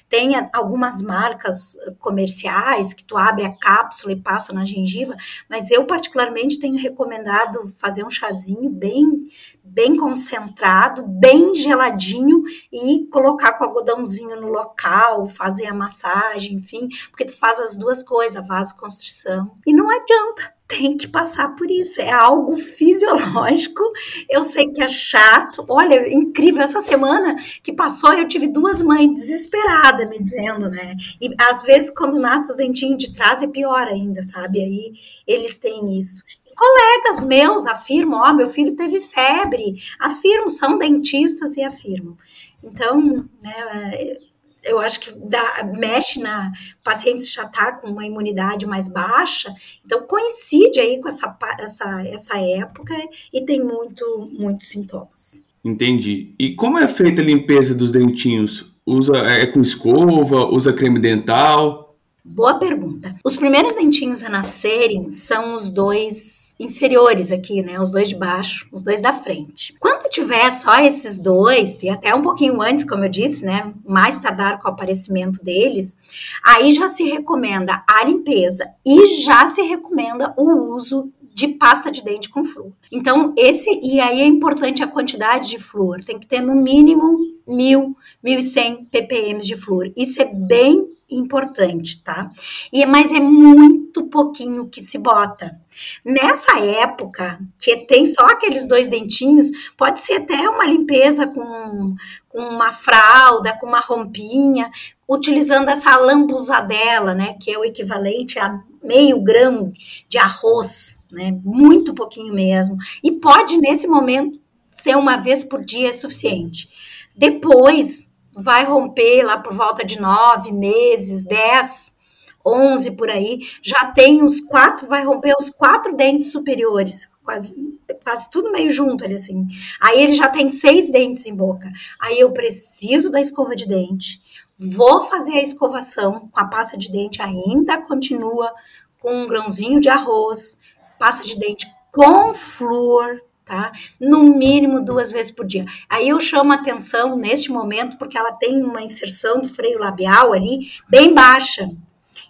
Tem 0.08 0.32
algumas 0.52 1.02
marcas 1.02 1.76
comerciais 1.98 2.94
que 2.94 3.04
tu 3.04 3.16
abre 3.16 3.44
a 3.44 3.56
cápsula 3.56 4.12
e 4.12 4.20
passa 4.20 4.52
na 4.52 4.64
gengiva, 4.64 5.16
mas 5.48 5.70
eu 5.70 5.84
particularmente 5.84 6.60
tenho 6.60 6.78
recomendado 6.78 7.68
fazer 7.80 8.04
um 8.04 8.10
chazinho 8.10 8.70
bem 8.70 9.26
bem 9.70 9.96
concentrado, 9.96 11.04
bem 11.06 11.54
geladinho 11.54 12.42
e 12.72 13.06
colocar 13.06 13.52
com 13.52 13.64
algodãozinho 13.64 14.40
no 14.40 14.48
local, 14.48 15.28
fazer 15.28 15.66
a 15.66 15.74
massagem, 15.74 16.54
enfim, 16.54 16.88
porque 17.08 17.24
tu 17.24 17.36
faz 17.36 17.60
as 17.60 17.76
duas 17.76 18.02
coisas, 18.02 18.46
vasoconstrição. 18.46 19.56
E 19.64 19.72
não 19.72 19.88
adianta, 19.88 20.52
tem 20.70 20.96
que 20.96 21.08
passar 21.08 21.56
por 21.56 21.68
isso. 21.68 22.00
É 22.00 22.12
algo 22.12 22.56
fisiológico. 22.56 23.82
Eu 24.30 24.44
sei 24.44 24.68
que 24.68 24.82
é 24.82 24.88
chato. 24.88 25.64
Olha, 25.68 26.08
incrível. 26.08 26.62
Essa 26.62 26.80
semana 26.80 27.36
que 27.62 27.72
passou, 27.72 28.12
eu 28.12 28.28
tive 28.28 28.46
duas 28.46 28.80
mães 28.80 29.12
desesperadas 29.12 30.08
me 30.08 30.22
dizendo, 30.22 30.70
né? 30.70 30.96
E 31.20 31.34
às 31.36 31.64
vezes, 31.64 31.90
quando 31.90 32.20
nasce 32.20 32.50
os 32.50 32.56
dentinhos 32.56 32.98
de 32.98 33.12
trás, 33.12 33.42
é 33.42 33.48
pior 33.48 33.88
ainda, 33.88 34.22
sabe? 34.22 34.60
Aí 34.60 34.92
eles 35.26 35.58
têm 35.58 35.98
isso. 35.98 36.22
E 36.46 36.54
colegas 36.54 37.20
meus 37.20 37.66
afirmam: 37.66 38.20
Ó, 38.20 38.30
oh, 38.30 38.34
meu 38.34 38.46
filho 38.46 38.76
teve 38.76 39.00
febre. 39.00 39.74
Afirmam, 39.98 40.48
são 40.48 40.78
dentistas 40.78 41.56
e 41.56 41.62
afirmam. 41.62 42.16
Então, 42.62 43.28
né, 43.42 44.16
eu 44.64 44.78
acho 44.78 45.00
que 45.00 45.12
dá, 45.16 45.62
mexe 45.78 46.20
na 46.20 46.52
paciente 46.84 47.32
já 47.32 47.44
está 47.44 47.72
com 47.72 47.88
uma 47.88 48.04
imunidade 48.04 48.66
mais 48.66 48.88
baixa, 48.88 49.54
então 49.84 50.02
coincide 50.06 50.80
aí 50.80 51.00
com 51.00 51.08
essa, 51.08 51.36
essa, 51.58 52.06
essa 52.06 52.38
época 52.38 52.94
e 53.32 53.44
tem 53.44 53.62
muito, 53.62 54.28
muitos 54.32 54.68
sintomas. 54.68 55.40
Entendi. 55.64 56.34
E 56.38 56.54
como 56.54 56.78
é 56.78 56.88
feita 56.88 57.20
a 57.20 57.24
limpeza 57.24 57.74
dos 57.74 57.92
dentinhos? 57.92 58.72
Usa 58.86 59.18
é 59.18 59.46
com 59.46 59.60
escova, 59.60 60.46
usa 60.46 60.72
creme 60.72 60.98
dental? 60.98 61.90
Boa 62.24 62.58
pergunta. 62.58 63.16
Os 63.24 63.36
primeiros 63.36 63.74
dentinhos 63.74 64.22
a 64.22 64.28
nascerem 64.28 65.10
são 65.10 65.56
os 65.56 65.70
dois 65.70 66.54
inferiores 66.60 67.32
aqui, 67.32 67.62
né? 67.62 67.80
Os 67.80 67.90
dois 67.90 68.08
de 68.08 68.14
baixo, 68.14 68.68
os 68.72 68.82
dois 68.82 69.00
da 69.00 69.12
frente. 69.12 69.74
Quando 69.80 69.99
tiver 70.10 70.50
só 70.50 70.80
esses 70.80 71.18
dois, 71.18 71.82
e 71.82 71.88
até 71.88 72.14
um 72.14 72.22
pouquinho 72.22 72.60
antes, 72.60 72.84
como 72.84 73.04
eu 73.04 73.08
disse, 73.08 73.44
né? 73.44 73.72
Mais 73.84 74.18
tardar 74.18 74.58
com 74.60 74.68
o 74.68 74.72
aparecimento 74.72 75.42
deles, 75.44 75.96
aí 76.44 76.72
já 76.72 76.88
se 76.88 77.04
recomenda 77.04 77.82
a 77.88 78.04
limpeza 78.04 78.68
e 78.84 79.22
já 79.22 79.46
se 79.46 79.62
recomenda 79.62 80.34
o 80.36 80.74
uso 80.74 81.12
de 81.32 81.48
pasta 81.48 81.90
de 81.90 82.02
dente 82.02 82.28
com 82.28 82.44
flúor. 82.44 82.72
Então, 82.92 83.32
esse, 83.38 83.70
e 83.82 84.00
aí 84.00 84.20
é 84.20 84.26
importante 84.26 84.82
a 84.82 84.86
quantidade 84.86 85.48
de 85.48 85.58
flúor, 85.58 86.04
tem 86.04 86.18
que 86.18 86.26
ter 86.26 86.40
no 86.40 86.54
mínimo 86.54 87.16
1000, 87.46 87.96
1100 88.22 88.84
ppm 88.86 89.38
de 89.38 89.56
flúor. 89.56 89.90
Isso 89.96 90.20
é 90.20 90.26
bem 90.26 90.86
importante, 91.10 92.02
tá? 92.02 92.30
E 92.72 92.84
mas 92.86 93.10
é 93.10 93.20
muito 93.20 94.04
pouquinho 94.04 94.68
que 94.68 94.80
se 94.80 94.98
bota. 94.98 95.58
Nessa 96.04 96.58
época, 96.58 97.38
que 97.58 97.86
tem 97.86 98.06
só 98.06 98.24
aqueles 98.24 98.66
dois 98.66 98.86
dentinhos, 98.86 99.50
pode 99.76 100.00
ser 100.00 100.14
até 100.14 100.48
uma 100.48 100.66
limpeza 100.66 101.26
com, 101.26 101.94
com 102.28 102.38
uma 102.38 102.72
fralda, 102.72 103.56
com 103.58 103.66
uma 103.66 103.80
rompinha, 103.80 104.70
utilizando 105.08 105.68
essa 105.68 105.96
lambuzadela, 105.96 107.14
né, 107.14 107.34
que 107.40 107.50
é 107.50 107.58
o 107.58 107.64
equivalente 107.64 108.38
a 108.38 108.60
meio 108.82 109.20
grão 109.22 109.72
de 110.08 110.18
arroz, 110.18 110.96
né, 111.10 111.36
muito 111.44 111.94
pouquinho 111.94 112.32
mesmo. 112.32 112.76
E 113.02 113.12
pode, 113.12 113.56
nesse 113.56 113.86
momento, 113.86 114.40
ser 114.70 114.96
uma 114.96 115.16
vez 115.16 115.42
por 115.42 115.64
dia 115.64 115.88
é 115.88 115.92
suficiente. 115.92 116.68
Depois, 117.14 118.10
vai 118.32 118.64
romper 118.64 119.22
lá 119.22 119.38
por 119.38 119.52
volta 119.52 119.84
de 119.84 120.00
nove 120.00 120.52
meses, 120.52 121.24
dez, 121.24 121.96
onze 122.44 122.92
por 122.92 123.10
aí, 123.10 123.40
já 123.62 123.86
tem 123.86 124.24
os 124.24 124.40
quatro, 124.40 124.86
vai 124.86 125.04
romper 125.04 125.34
os 125.38 125.50
quatro 125.50 125.94
dentes 125.94 126.32
superiores, 126.32 127.08
quase, 127.22 127.54
quase 128.02 128.30
tudo 128.30 128.50
meio 128.50 128.70
junto 128.70 129.04
ali 129.04 129.14
assim. 129.14 129.46
Aí 129.80 130.02
ele 130.02 130.12
já 130.12 130.28
tem 130.28 130.48
seis 130.48 130.90
dentes 130.90 131.26
em 131.26 131.34
boca. 131.34 131.70
Aí 132.00 132.18
eu 132.18 132.32
preciso 132.32 133.10
da 133.10 133.20
escova 133.20 133.54
de 133.54 133.66
dente, 133.66 134.20
vou 134.58 135.02
fazer 135.02 135.32
a 135.32 135.42
escovação 135.42 136.28
com 136.28 136.40
a 136.40 136.46
pasta 136.46 136.76
de 136.76 136.90
dente, 136.90 137.22
ainda 137.22 137.78
continua 137.78 138.52
com 138.98 139.22
um 139.22 139.26
grãozinho 139.26 139.80
de 139.80 139.88
arroz, 139.88 140.58
pasta 140.98 141.24
de 141.24 141.38
dente 141.38 141.66
com 141.92 142.32
flúor, 142.34 143.20
tá? 143.44 143.72
No 143.98 144.22
mínimo 144.22 144.84
duas 144.84 145.10
vezes 145.10 145.32
por 145.32 145.46
dia. 145.46 145.64
Aí 145.88 146.08
eu 146.08 146.20
chamo 146.20 146.52
a 146.52 146.56
atenção 146.56 147.16
neste 147.16 147.50
momento 147.50 147.96
porque 147.96 148.16
ela 148.16 148.32
tem 148.32 148.62
uma 148.62 148.82
inserção 148.82 149.40
do 149.40 149.48
freio 149.48 149.78
labial 149.78 150.32
ali 150.32 150.70
bem 150.88 151.14
baixa 151.14 151.66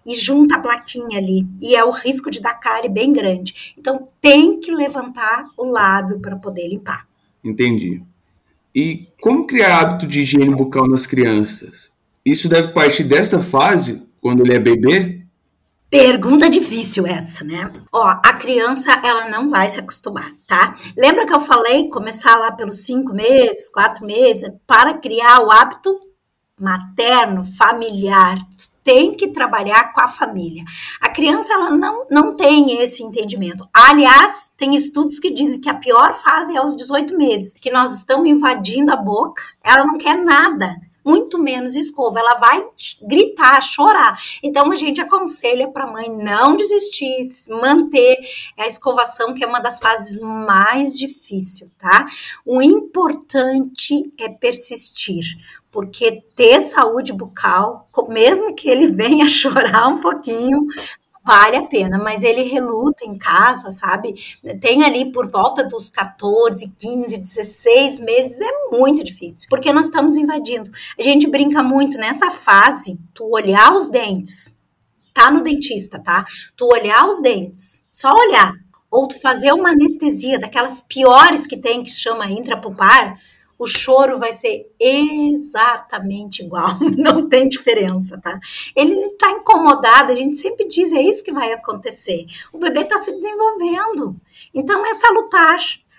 e 0.04 0.14
junta 0.14 0.56
a 0.56 0.60
plaquinha 0.60 1.18
ali 1.18 1.46
e 1.60 1.74
é 1.74 1.84
o 1.84 1.90
risco 1.90 2.30
de 2.30 2.40
dar 2.40 2.54
cárie 2.54 2.88
bem 2.88 3.12
grande. 3.12 3.74
Então 3.76 4.08
tem 4.20 4.60
que 4.60 4.70
levantar 4.70 5.46
o 5.56 5.64
lábio 5.64 6.20
para 6.20 6.36
poder 6.36 6.68
limpar. 6.68 7.06
Entendi. 7.42 8.02
E 8.74 9.08
como 9.20 9.46
criar 9.46 9.80
hábito 9.80 10.06
de 10.06 10.20
higiene 10.20 10.54
bucal 10.54 10.86
nas 10.88 11.06
crianças? 11.06 11.90
Isso 12.24 12.48
deve 12.48 12.72
partir 12.72 13.04
desta 13.04 13.40
fase, 13.40 14.06
quando 14.20 14.44
ele 14.44 14.54
é 14.54 14.58
bebê? 14.58 15.20
Pergunta 15.90 16.48
difícil 16.48 17.04
essa, 17.04 17.42
né? 17.42 17.72
Ó, 17.92 18.06
a 18.06 18.32
criança, 18.34 18.92
ela 19.04 19.28
não 19.28 19.50
vai 19.50 19.68
se 19.68 19.80
acostumar, 19.80 20.32
tá? 20.46 20.72
Lembra 20.96 21.26
que 21.26 21.34
eu 21.34 21.40
falei 21.40 21.88
começar 21.88 22.36
lá 22.36 22.52
pelos 22.52 22.84
cinco 22.84 23.12
meses, 23.12 23.68
quatro 23.72 24.06
meses, 24.06 24.48
para 24.68 24.94
criar 24.94 25.40
o 25.40 25.50
hábito 25.50 25.98
materno, 26.60 27.44
familiar. 27.44 28.38
Tem 28.82 29.14
que 29.14 29.28
trabalhar 29.28 29.92
com 29.92 30.00
a 30.00 30.08
família. 30.08 30.64
A 31.00 31.10
criança, 31.10 31.52
ela 31.52 31.70
não, 31.70 32.06
não 32.10 32.34
tem 32.34 32.80
esse 32.82 33.02
entendimento. 33.02 33.68
Aliás, 33.72 34.50
tem 34.56 34.74
estudos 34.74 35.18
que 35.18 35.30
dizem 35.30 35.60
que 35.60 35.68
a 35.68 35.74
pior 35.74 36.14
fase 36.14 36.54
é 36.54 36.58
aos 36.58 36.76
18 36.76 37.16
meses, 37.16 37.54
que 37.54 37.70
nós 37.70 37.94
estamos 37.96 38.28
invadindo 38.28 38.92
a 38.92 38.96
boca, 38.96 39.42
ela 39.62 39.84
não 39.84 39.98
quer 39.98 40.16
nada 40.16 40.76
muito 41.04 41.38
menos 41.38 41.74
escova, 41.74 42.18
ela 42.18 42.34
vai 42.34 42.64
gritar, 43.02 43.60
chorar. 43.62 44.18
Então 44.42 44.70
a 44.70 44.76
gente 44.76 45.00
aconselha 45.00 45.68
para 45.68 45.84
a 45.84 45.90
mãe 45.90 46.08
não 46.08 46.56
desistir, 46.56 47.20
manter 47.48 48.18
a 48.56 48.66
escovação, 48.66 49.34
que 49.34 49.42
é 49.42 49.46
uma 49.46 49.60
das 49.60 49.78
fases 49.78 50.20
mais 50.20 50.96
difíceis, 50.96 51.70
tá? 51.78 52.06
O 52.44 52.62
importante 52.62 54.12
é 54.18 54.28
persistir, 54.28 55.24
porque 55.70 56.22
ter 56.36 56.60
saúde 56.60 57.12
bucal, 57.12 57.86
mesmo 58.08 58.54
que 58.54 58.68
ele 58.68 58.88
venha 58.92 59.28
chorar 59.28 59.88
um 59.88 60.00
pouquinho, 60.00 60.66
vale 61.24 61.56
a 61.56 61.66
pena, 61.66 61.98
mas 61.98 62.22
ele 62.22 62.42
reluta 62.42 63.04
em 63.04 63.16
casa, 63.16 63.70
sabe? 63.70 64.14
Tem 64.60 64.82
ali 64.82 65.12
por 65.12 65.30
volta 65.30 65.64
dos 65.64 65.90
14, 65.90 66.72
15, 66.78 67.18
16 67.18 67.98
meses, 68.00 68.40
é 68.40 68.76
muito 68.76 69.04
difícil, 69.04 69.46
porque 69.48 69.72
nós 69.72 69.86
estamos 69.86 70.16
invadindo. 70.16 70.70
A 70.98 71.02
gente 71.02 71.28
brinca 71.28 71.62
muito 71.62 71.98
nessa 71.98 72.30
fase, 72.30 72.98
tu 73.14 73.28
olhar 73.30 73.72
os 73.74 73.88
dentes, 73.88 74.58
tá 75.12 75.30
no 75.30 75.42
dentista, 75.42 75.98
tá? 75.98 76.24
Tu 76.56 76.66
olhar 76.66 77.06
os 77.06 77.20
dentes, 77.20 77.86
só 77.92 78.12
olhar, 78.12 78.52
ou 78.90 79.06
tu 79.06 79.20
fazer 79.20 79.52
uma 79.52 79.70
anestesia 79.70 80.38
daquelas 80.38 80.80
piores 80.80 81.46
que 81.46 81.56
tem, 81.56 81.84
que 81.84 81.90
se 81.90 82.00
chama 82.00 82.26
intrapupar, 82.26 83.20
o 83.60 83.66
choro 83.66 84.18
vai 84.18 84.32
ser 84.32 84.72
exatamente 84.80 86.42
igual, 86.42 86.70
não 86.96 87.28
tem 87.28 87.46
diferença, 87.46 88.18
tá? 88.18 88.40
Ele 88.74 88.94
está 88.94 89.30
incomodado, 89.32 90.12
a 90.12 90.16
gente 90.16 90.38
sempre 90.38 90.66
diz, 90.66 90.90
é 90.92 91.02
isso 91.02 91.22
que 91.22 91.30
vai 91.30 91.52
acontecer. 91.52 92.24
O 92.54 92.58
bebê 92.58 92.80
está 92.80 92.96
se 92.96 93.12
desenvolvendo, 93.12 94.16
então 94.54 94.84
é 94.86 94.94
salutar. 94.94 95.58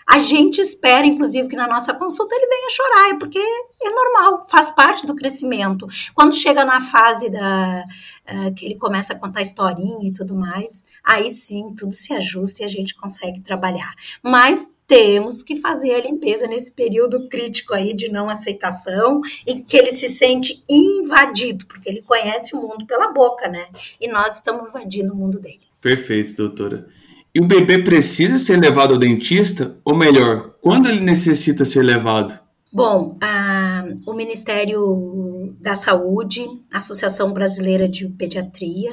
A 0.09 0.17
gente 0.17 0.59
espera, 0.59 1.05
inclusive, 1.05 1.47
que 1.47 1.55
na 1.55 1.67
nossa 1.67 1.93
consulta 1.93 2.35
ele 2.35 2.47
venha 2.47 2.69
chorar, 2.71 3.09
é 3.11 3.19
porque 3.19 3.37
é 3.37 3.89
normal, 3.91 4.43
faz 4.49 4.69
parte 4.69 5.05
do 5.05 5.15
crescimento. 5.15 5.87
Quando 6.15 6.35
chega 6.35 6.65
na 6.65 6.81
fase 6.81 7.29
da, 7.29 7.83
uh, 8.27 8.53
que 8.55 8.65
ele 8.65 8.75
começa 8.75 9.13
a 9.13 9.19
contar 9.19 9.41
historinha 9.43 10.09
e 10.09 10.11
tudo 10.11 10.35
mais, 10.35 10.83
aí 11.03 11.29
sim 11.29 11.75
tudo 11.77 11.93
se 11.93 12.11
ajusta 12.11 12.63
e 12.63 12.65
a 12.65 12.67
gente 12.67 12.95
consegue 12.95 13.39
trabalhar. 13.39 13.93
Mas 14.23 14.67
temos 14.91 15.41
que 15.41 15.55
fazer 15.55 15.93
a 15.93 16.01
limpeza 16.01 16.45
nesse 16.47 16.69
período 16.69 17.29
crítico 17.29 17.73
aí 17.73 17.93
de 17.93 18.11
não 18.11 18.29
aceitação 18.29 19.21
e 19.47 19.61
que 19.61 19.77
ele 19.77 19.89
se 19.89 20.09
sente 20.09 20.65
invadido, 20.69 21.65
porque 21.65 21.87
ele 21.87 22.01
conhece 22.01 22.53
o 22.53 22.61
mundo 22.61 22.85
pela 22.85 23.13
boca, 23.13 23.47
né? 23.47 23.67
E 24.01 24.09
nós 24.09 24.35
estamos 24.35 24.69
invadindo 24.69 25.13
o 25.13 25.15
mundo 25.15 25.39
dele. 25.39 25.61
Perfeito, 25.79 26.35
doutora. 26.35 26.89
E 27.33 27.39
o 27.39 27.47
bebê 27.47 27.81
precisa 27.81 28.37
ser 28.37 28.59
levado 28.59 28.95
ao 28.95 28.99
dentista? 28.99 29.77
Ou 29.85 29.95
melhor, 29.95 30.55
quando 30.59 30.89
ele 30.89 30.99
necessita 30.99 31.63
ser 31.63 31.85
levado? 31.85 32.37
Bom, 32.69 33.17
a, 33.21 33.85
o 34.05 34.13
Ministério 34.13 35.55
da 35.61 35.73
Saúde, 35.73 36.45
a 36.69 36.79
Associação 36.79 37.31
Brasileira 37.31 37.87
de 37.87 38.09
Pediatria 38.09 38.91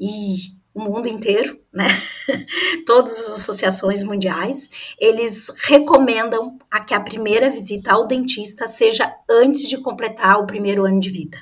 e 0.00 0.36
o 0.74 0.82
mundo 0.82 1.08
inteiro, 1.08 1.58
né? 1.72 1.86
Todas 2.84 3.12
as 3.12 3.38
associações 3.38 4.02
mundiais, 4.02 4.68
eles 4.98 5.48
recomendam 5.66 6.58
a 6.70 6.80
que 6.80 6.92
a 6.92 7.00
primeira 7.00 7.48
visita 7.48 7.92
ao 7.92 8.08
dentista 8.08 8.66
seja 8.66 9.14
antes 9.30 9.68
de 9.68 9.78
completar 9.78 10.38
o 10.40 10.46
primeiro 10.46 10.84
ano 10.84 10.98
de 10.98 11.10
vida. 11.10 11.38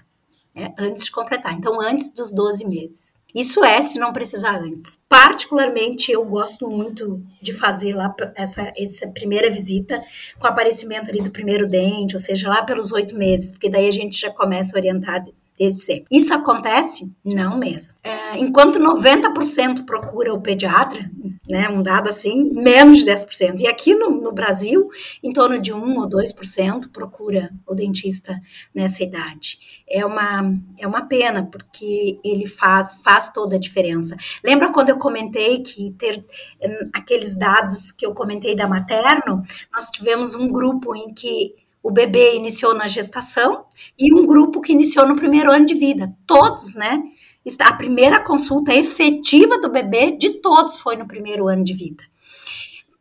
Né? 0.54 0.74
Antes 0.78 1.06
de 1.06 1.10
completar, 1.10 1.54
então 1.54 1.80
antes 1.80 2.12
dos 2.12 2.30
12 2.30 2.68
meses. 2.68 3.16
Isso 3.34 3.64
é 3.64 3.80
se 3.80 3.98
não 3.98 4.12
precisar 4.12 4.56
antes. 4.56 5.00
Particularmente, 5.08 6.12
eu 6.12 6.22
gosto 6.22 6.68
muito 6.68 7.22
de 7.40 7.54
fazer 7.54 7.94
lá 7.94 8.14
essa, 8.34 8.70
essa 8.76 9.08
primeira 9.08 9.48
visita 9.48 10.04
com 10.38 10.46
aparecimento 10.46 11.08
ali 11.08 11.22
do 11.22 11.30
primeiro 11.30 11.66
dente, 11.66 12.14
ou 12.14 12.20
seja, 12.20 12.50
lá 12.50 12.62
pelos 12.62 12.92
oito 12.92 13.16
meses, 13.16 13.52
porque 13.52 13.70
daí 13.70 13.88
a 13.88 13.92
gente 13.92 14.20
já 14.20 14.30
começa 14.30 14.76
a 14.76 14.78
orientar 14.78 15.24
Isso 16.10 16.34
acontece? 16.34 17.12
Não 17.24 17.58
mesmo. 17.58 17.98
É, 18.02 18.38
enquanto 18.38 18.78
90% 18.78 19.84
procura 19.84 20.34
o 20.34 20.40
pediatra, 20.40 21.10
né, 21.48 21.68
um 21.68 21.82
dado 21.82 22.08
assim, 22.08 22.50
menos 22.52 22.98
de 22.98 23.06
10%. 23.06 23.60
E 23.60 23.66
aqui 23.66 23.94
no, 23.94 24.10
no 24.10 24.32
Brasil, 24.32 24.88
em 25.22 25.32
torno 25.32 25.60
de 25.60 25.72
1 25.72 25.98
ou 25.98 26.08
2% 26.08 26.90
procura 26.92 27.50
o 27.66 27.74
dentista 27.74 28.40
nessa 28.74 29.02
idade. 29.02 29.82
É 29.88 30.04
uma, 30.04 30.52
é 30.78 30.86
uma 30.86 31.02
pena, 31.02 31.44
porque 31.44 32.18
ele 32.24 32.46
faz, 32.46 32.96
faz 33.02 33.30
toda 33.32 33.56
a 33.56 33.60
diferença. 33.60 34.16
Lembra 34.42 34.72
quando 34.72 34.88
eu 34.88 34.98
comentei 34.98 35.62
que 35.62 35.94
ter 35.98 36.24
hum, 36.62 36.90
aqueles 36.92 37.36
dados 37.36 37.92
que 37.92 38.06
eu 38.06 38.14
comentei 38.14 38.56
da 38.56 38.66
materno? 38.66 39.42
Nós 39.72 39.90
tivemos 39.90 40.34
um 40.34 40.48
grupo 40.48 40.96
em 40.96 41.12
que 41.12 41.54
o 41.82 41.90
bebê 41.90 42.36
iniciou 42.36 42.74
na 42.74 42.86
gestação 42.86 43.64
e 43.98 44.14
um 44.14 44.26
grupo 44.26 44.60
que 44.60 44.72
iniciou 44.72 45.06
no 45.06 45.16
primeiro 45.16 45.50
ano 45.50 45.66
de 45.66 45.74
vida. 45.74 46.14
Todos, 46.26 46.74
né? 46.74 47.02
A 47.60 47.72
primeira 47.72 48.20
consulta 48.20 48.72
efetiva 48.72 49.58
do 49.60 49.68
bebê 49.68 50.12
de 50.12 50.34
todos 50.40 50.76
foi 50.76 50.96
no 50.96 51.08
primeiro 51.08 51.48
ano 51.48 51.64
de 51.64 51.72
vida. 51.72 52.04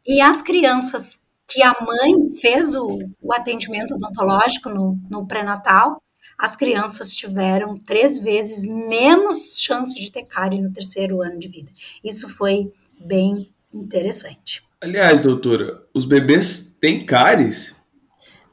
E 0.06 0.20
as 0.20 0.42
crianças 0.42 1.22
que 1.48 1.62
a 1.62 1.76
mãe 1.82 2.32
fez 2.40 2.76
o, 2.76 3.00
o 3.22 3.34
atendimento 3.34 3.94
odontológico 3.94 4.70
no, 4.70 4.98
no 5.10 5.28
pré-natal, 5.28 6.02
as 6.38 6.56
crianças 6.56 7.14
tiveram 7.14 7.78
três 7.78 8.18
vezes 8.18 8.66
menos 8.66 9.60
chance 9.60 9.94
de 9.94 10.12
ter 10.12 10.24
cárie 10.24 10.60
no 10.60 10.74
terceiro 10.74 11.22
ano 11.22 11.38
de 11.38 11.48
vida. 11.48 11.72
Isso 12.04 12.28
foi 12.28 12.72
bem 13.00 13.54
interessante. 13.72 14.64
Aliás, 14.80 15.22
doutora, 15.22 15.84
os 15.94 16.06
bebês 16.06 16.76
têm 16.80 17.06
cáries? 17.06 17.76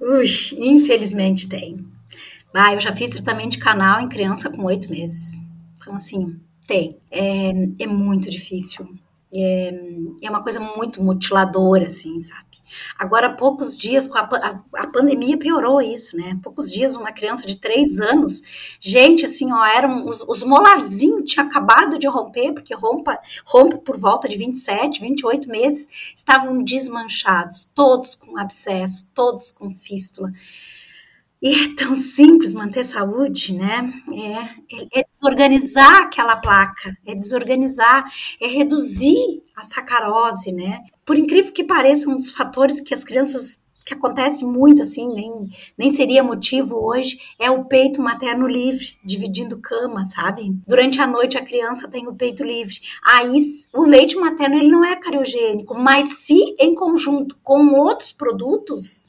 Ui, 0.00 0.26
infelizmente 0.58 1.48
tem. 1.48 1.84
Ah, 2.54 2.74
eu 2.74 2.80
já 2.80 2.94
fiz 2.94 3.10
tratamento 3.10 3.52
de 3.52 3.58
canal 3.58 4.00
em 4.00 4.08
criança 4.08 4.50
com 4.50 4.64
oito 4.64 4.90
meses. 4.90 5.36
Então, 5.80 5.94
assim, 5.94 6.38
tem. 6.66 6.98
É, 7.10 7.50
é 7.80 7.86
muito 7.86 8.30
difícil. 8.30 8.88
É, 9.32 9.72
é 10.22 10.30
uma 10.30 10.42
coisa 10.42 10.58
muito 10.58 11.02
mutiladora, 11.02 11.86
assim, 11.86 12.20
sabe? 12.22 12.46
Agora, 12.98 13.34
poucos 13.34 13.78
dias, 13.78 14.08
com 14.08 14.18
a, 14.18 14.22
a, 14.22 14.82
a, 14.82 14.86
pandemia 14.86 15.36
piorou 15.36 15.80
isso, 15.80 16.16
né? 16.16 16.38
Poucos 16.42 16.70
dias, 16.72 16.96
uma 16.96 17.12
criança 17.12 17.46
de 17.46 17.56
três 17.56 18.00
anos, 18.00 18.42
gente, 18.80 19.26
assim, 19.26 19.52
ó, 19.52 19.64
eram 19.64 20.06
os, 20.06 20.22
os 20.22 20.42
molarzinhos 20.42 21.30
tinham 21.30 21.46
acabado 21.46 21.98
de 21.98 22.06
romper, 22.06 22.52
porque 22.52 22.74
rompa, 22.74 23.18
rompe 23.44 23.78
por 23.78 23.96
volta 23.96 24.28
de 24.28 24.36
27, 24.36 25.00
28 25.00 25.48
meses, 25.48 26.12
estavam 26.16 26.62
desmanchados, 26.62 27.64
todos 27.74 28.14
com 28.14 28.38
abscesso, 28.38 29.10
todos 29.14 29.50
com 29.50 29.70
fístula. 29.70 30.32
E 31.40 31.54
é 31.54 31.74
tão 31.76 31.94
simples 31.94 32.52
manter 32.52 32.84
saúde, 32.84 33.54
né? 33.54 33.92
É, 34.12 34.98
é, 35.00 35.04
desorganizar 35.04 36.02
aquela 36.02 36.36
placa, 36.36 36.96
é 37.06 37.14
desorganizar, 37.14 38.04
é 38.40 38.48
reduzir 38.48 39.42
a 39.54 39.62
sacarose, 39.62 40.50
né? 40.52 40.80
Por 41.06 41.16
incrível 41.16 41.52
que 41.52 41.62
pareça, 41.62 42.08
um 42.08 42.16
dos 42.16 42.30
fatores 42.30 42.80
que 42.80 42.92
as 42.92 43.04
crianças 43.04 43.60
que 43.88 43.94
acontece 43.94 44.44
muito 44.44 44.82
assim, 44.82 45.08
nem, 45.14 45.48
nem 45.76 45.90
seria 45.90 46.22
motivo 46.22 46.76
hoje, 46.76 47.18
é 47.38 47.50
o 47.50 47.64
peito 47.64 48.02
materno 48.02 48.46
livre, 48.46 48.98
dividindo 49.02 49.58
cama, 49.58 50.04
sabe? 50.04 50.54
Durante 50.66 51.00
a 51.00 51.06
noite 51.06 51.38
a 51.38 51.44
criança 51.44 51.88
tem 51.88 52.06
o 52.06 52.14
peito 52.14 52.44
livre. 52.44 52.74
Aí 53.02 53.32
o 53.72 53.84
leite 53.84 54.16
materno 54.16 54.56
ele 54.56 54.68
não 54.68 54.84
é 54.84 54.94
cariogênico, 54.94 55.74
mas 55.74 56.18
se 56.18 56.54
em 56.58 56.74
conjunto 56.74 57.38
com 57.42 57.74
outros 57.76 58.12
produtos, 58.12 59.07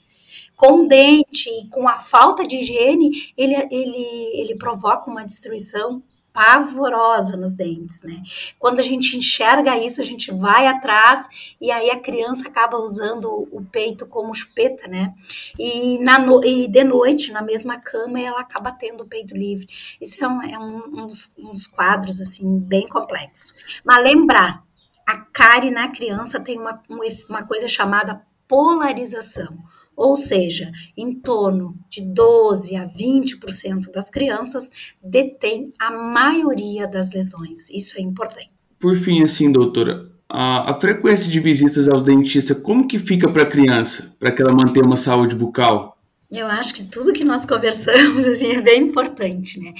com 0.60 0.86
dente, 0.86 1.50
com 1.72 1.88
a 1.88 1.95
falta 1.95 2.45
de 2.45 2.58
higiene, 2.58 3.32
ele, 3.38 3.56
ele, 3.72 4.41
ele 4.41 4.56
provoca 4.58 5.10
uma 5.10 5.26
destruição 5.26 6.04
pavorosa 6.34 7.38
nos 7.38 7.54
dentes, 7.54 8.04
né? 8.04 8.22
Quando 8.60 8.82
a 8.82 8.84
gente 8.84 9.15
enxerga 9.15 9.78
isso, 9.78 10.02
a 10.02 10.04
gente 10.04 10.34
vai 10.34 10.67
atrás 10.67 11.56
e 11.62 11.72
aí 11.72 11.89
a 11.89 12.02
criança 12.02 12.50
acaba 12.50 12.78
usando 12.78 13.48
o 13.50 13.65
peito 13.72 14.06
como 14.06 14.36
chupeta, 14.36 14.86
né? 14.89 15.13
E, 15.58 15.98
na 16.00 16.19
no, 16.19 16.43
e 16.43 16.67
de 16.67 16.84
noite, 16.84 17.32
na 17.32 17.41
mesma 17.41 17.80
cama, 17.80 18.19
ela 18.19 18.41
acaba 18.41 18.69
tendo 18.69 19.06
o 19.06 19.08
peito 19.08 19.38
livre. 19.38 19.65
Isso 20.02 20.22
é 20.22 20.28
um, 20.28 20.43
é 20.43 20.60
um, 20.60 20.84
um, 20.88 21.08
dos, 21.08 21.38
um 21.39 21.54
dos 21.54 21.67
quadros, 21.67 22.19
assim, 22.19 22.67
bem 22.67 22.86
complexo. 22.86 23.56
Mas 23.82 24.04
lembrar, 24.04 24.62
a 25.08 25.15
cárie 25.15 25.72
na 25.72 25.88
criança 25.88 26.38
tem 26.38 26.60
uma, 26.60 26.84
uma 27.30 27.43
coisa 27.43 27.69
chamada 27.69 28.22
polarização 28.45 29.58
ou 30.00 30.16
seja, 30.16 30.72
em 30.96 31.14
torno 31.14 31.76
de 31.90 32.02
12 32.02 32.74
a 32.78 32.88
20% 32.88 33.92
das 33.94 34.10
crianças 34.10 34.72
detém 35.04 35.74
a 35.78 35.92
maioria 35.92 36.88
das 36.88 37.12
lesões. 37.12 37.70
Isso 37.70 37.98
é 37.98 38.02
importante. 38.02 38.50
Por 38.80 38.96
fim, 38.96 39.22
assim, 39.22 39.52
doutora, 39.52 40.10
a, 40.30 40.72
a 40.72 40.74
frequência 40.76 41.30
de 41.30 41.38
visitas 41.42 41.90
ao 41.90 42.00
dentista, 42.00 42.56
como 42.56 42.88
que 42.88 42.98
fica 42.98 43.30
para 43.30 43.44
a 43.44 43.46
criança, 43.46 44.16
para 44.18 44.32
que 44.32 44.42
ela 44.42 44.54
mantenha 44.54 44.86
uma 44.86 44.96
saúde 44.96 45.36
bucal? 45.36 45.99
Eu 46.32 46.46
acho 46.46 46.76
que 46.76 46.88
tudo 46.88 47.12
que 47.12 47.24
nós 47.24 47.44
conversamos 47.44 48.26
assim 48.28 48.52
é 48.52 48.62
bem 48.62 48.84
importante, 48.84 49.60
né? 49.60 49.74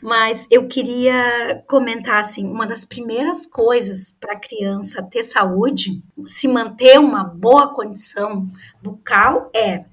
Mas 0.00 0.46
eu 0.50 0.68
queria 0.68 1.64
comentar 1.66 2.20
assim, 2.20 2.46
uma 2.46 2.64
das 2.64 2.84
primeiras 2.84 3.44
coisas 3.44 4.12
para 4.12 4.34
a 4.34 4.40
criança 4.40 5.02
ter 5.02 5.24
saúde, 5.24 6.00
se 6.26 6.46
manter 6.46 7.00
uma 7.00 7.24
boa 7.24 7.74
condição 7.74 8.48
bucal 8.80 9.50
é 9.54 9.84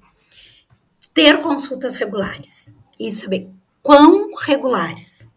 ter 1.12 1.40
consultas 1.42 1.96
regulares 1.96 2.72
e 2.98 3.10
saber 3.10 3.50
quão 3.82 4.30
regulares. 4.36 5.28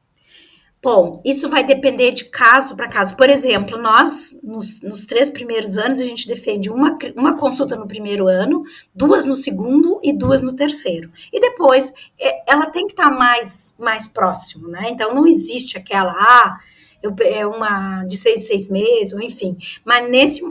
Bom, 0.82 1.22
isso 1.26 1.50
vai 1.50 1.64
depender 1.64 2.12
de 2.12 2.26
caso 2.26 2.76
para 2.76 2.88
caso. 2.88 3.18
Por 3.18 3.30
exemplo, 3.30 3.78
nós, 3.78 4.40
nos, 4.44 4.80
nos, 4.82 5.06
três 5.06 5.30
primeiros 5.30 5.76
anos, 5.76 6.00
a 6.00 6.06
gente 6.06 6.28
defende 6.28 6.70
uma, 6.70 6.98
uma 7.16 7.36
consulta 7.36 7.76
no 7.76 7.88
primeiro 7.88 8.28
ano, 8.28 8.64
duas 8.94 9.26
no 9.26 9.36
segundo 9.36 10.00
e 10.04 10.14
duas 10.14 10.44
no 10.44 10.54
terceiro. 10.54 11.12
E 11.34 11.40
depois, 11.40 11.92
é, 12.20 12.52
ela 12.52 12.68
tem 12.68 12.86
que 12.86 12.94
estar 12.94 13.10
tá 13.10 13.16
mais, 13.16 13.74
mais 13.80 14.08
próximo, 14.08 14.68
né? 14.68 14.90
Então, 14.90 15.16
não 15.16 15.26
existe 15.26 15.78
aquela, 15.78 16.12
ah, 16.12 16.60
eu, 17.02 17.14
é 17.22 17.46
uma 17.46 18.04
de 18.06 18.16
seis 18.16 18.46
seis 18.46 18.70
meses, 18.70 19.14
ou 19.14 19.22
enfim. 19.22 19.58
Mas 19.84 20.08
nesse 20.10 20.42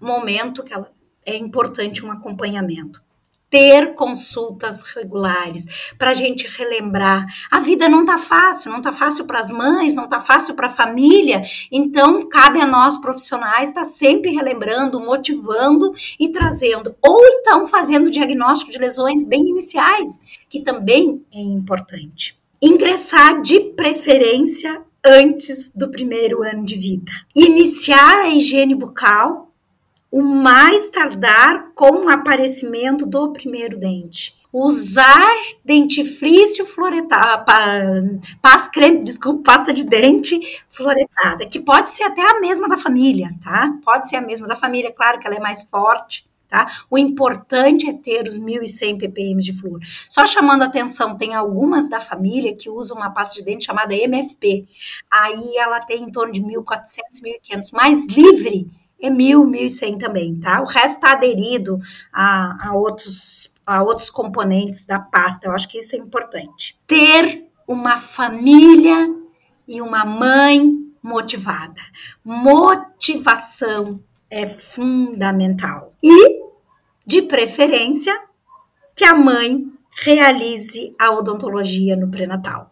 momento 0.00 0.62
que 0.62 0.72
ela, 0.72 0.90
é 1.26 1.36
importante 1.36 2.06
um 2.06 2.12
acompanhamento 2.12 3.02
ter 3.52 3.94
consultas 3.94 4.80
regulares, 4.80 5.92
para 5.98 6.12
a 6.12 6.14
gente 6.14 6.48
relembrar. 6.56 7.26
A 7.50 7.60
vida 7.60 7.86
não 7.86 8.06
tá 8.06 8.16
fácil, 8.16 8.72
não 8.72 8.80
tá 8.80 8.94
fácil 8.94 9.26
para 9.26 9.38
as 9.38 9.50
mães, 9.50 9.94
não 9.94 10.08
tá 10.08 10.22
fácil 10.22 10.54
para 10.54 10.68
a 10.68 10.70
família, 10.70 11.42
então 11.70 12.26
cabe 12.26 12.62
a 12.62 12.66
nós 12.66 12.96
profissionais 12.96 13.68
estar 13.68 13.82
tá 13.82 13.86
sempre 13.86 14.30
relembrando, 14.30 14.98
motivando 14.98 15.92
e 16.18 16.30
trazendo, 16.30 16.96
ou 17.02 17.20
então 17.26 17.66
fazendo 17.66 18.10
diagnóstico 18.10 18.72
de 18.72 18.78
lesões 18.78 19.22
bem 19.22 19.46
iniciais, 19.46 20.18
que 20.48 20.62
também 20.62 21.22
é 21.30 21.42
importante. 21.42 22.40
Ingressar 22.62 23.42
de 23.42 23.60
preferência 23.60 24.80
antes 25.04 25.70
do 25.74 25.90
primeiro 25.90 26.42
ano 26.42 26.64
de 26.64 26.76
vida. 26.76 27.12
Iniciar 27.36 28.22
a 28.22 28.28
higiene 28.28 28.74
bucal 28.74 29.51
o 30.12 30.22
mais 30.22 30.90
tardar 30.90 31.70
com 31.74 32.04
o 32.04 32.08
aparecimento 32.10 33.06
do 33.06 33.32
primeiro 33.32 33.78
dente. 33.78 34.36
Usar 34.52 35.32
dentifrício 35.64 36.66
creme, 38.70 39.02
desculpa, 39.02 39.42
pasta 39.42 39.72
de 39.72 39.82
dente 39.84 40.38
fluoretada, 40.68 41.46
que 41.46 41.58
pode 41.58 41.90
ser 41.90 42.02
até 42.02 42.20
a 42.20 42.38
mesma 42.40 42.68
da 42.68 42.76
família, 42.76 43.30
tá? 43.42 43.72
Pode 43.82 44.06
ser 44.06 44.16
a 44.16 44.20
mesma 44.20 44.46
da 44.46 44.54
família, 44.54 44.92
claro 44.92 45.18
que 45.18 45.26
ela 45.26 45.36
é 45.36 45.40
mais 45.40 45.62
forte, 45.62 46.30
Tá? 46.52 46.66
O 46.90 46.98
importante 46.98 47.88
é 47.88 47.94
ter 47.94 48.28
os 48.28 48.38
1.100 48.38 48.98
ppm 48.98 49.38
de 49.38 49.54
flúor. 49.54 49.80
Só 50.06 50.26
chamando 50.26 50.60
atenção, 50.60 51.16
tem 51.16 51.34
algumas 51.34 51.88
da 51.88 51.98
família 51.98 52.54
que 52.54 52.68
usam 52.68 52.98
uma 52.98 53.08
pasta 53.08 53.36
de 53.36 53.42
dente 53.42 53.64
chamada 53.64 53.94
MFP. 53.94 54.66
Aí 55.10 55.56
ela 55.56 55.80
tem 55.80 56.02
em 56.02 56.12
torno 56.12 56.30
de 56.30 56.42
1.400, 56.42 57.22
1.500, 57.24 57.72
mais 57.72 58.04
livre 58.04 58.70
é 59.02 59.10
mil, 59.10 59.44
mil 59.44 59.66
e 59.66 59.70
cem 59.70 59.98
também, 59.98 60.36
tá? 60.36 60.62
O 60.62 60.64
resto 60.64 60.96
está 60.96 61.12
aderido 61.12 61.80
a, 62.12 62.68
a, 62.68 62.74
outros, 62.74 63.52
a 63.66 63.82
outros 63.82 64.08
componentes 64.08 64.86
da 64.86 65.00
pasta. 65.00 65.48
Eu 65.48 65.52
acho 65.52 65.68
que 65.68 65.78
isso 65.78 65.96
é 65.96 65.98
importante. 65.98 66.78
Ter 66.86 67.44
uma 67.66 67.98
família 67.98 69.12
e 69.66 69.82
uma 69.82 70.04
mãe 70.04 70.70
motivada. 71.02 71.80
Motivação 72.24 73.98
é 74.30 74.46
fundamental. 74.46 75.92
E, 76.00 76.40
de 77.04 77.22
preferência, 77.22 78.16
que 78.94 79.04
a 79.04 79.14
mãe 79.14 79.66
realize 79.90 80.94
a 80.96 81.10
odontologia 81.10 81.96
no 81.96 82.08
pré-natal. 82.08 82.70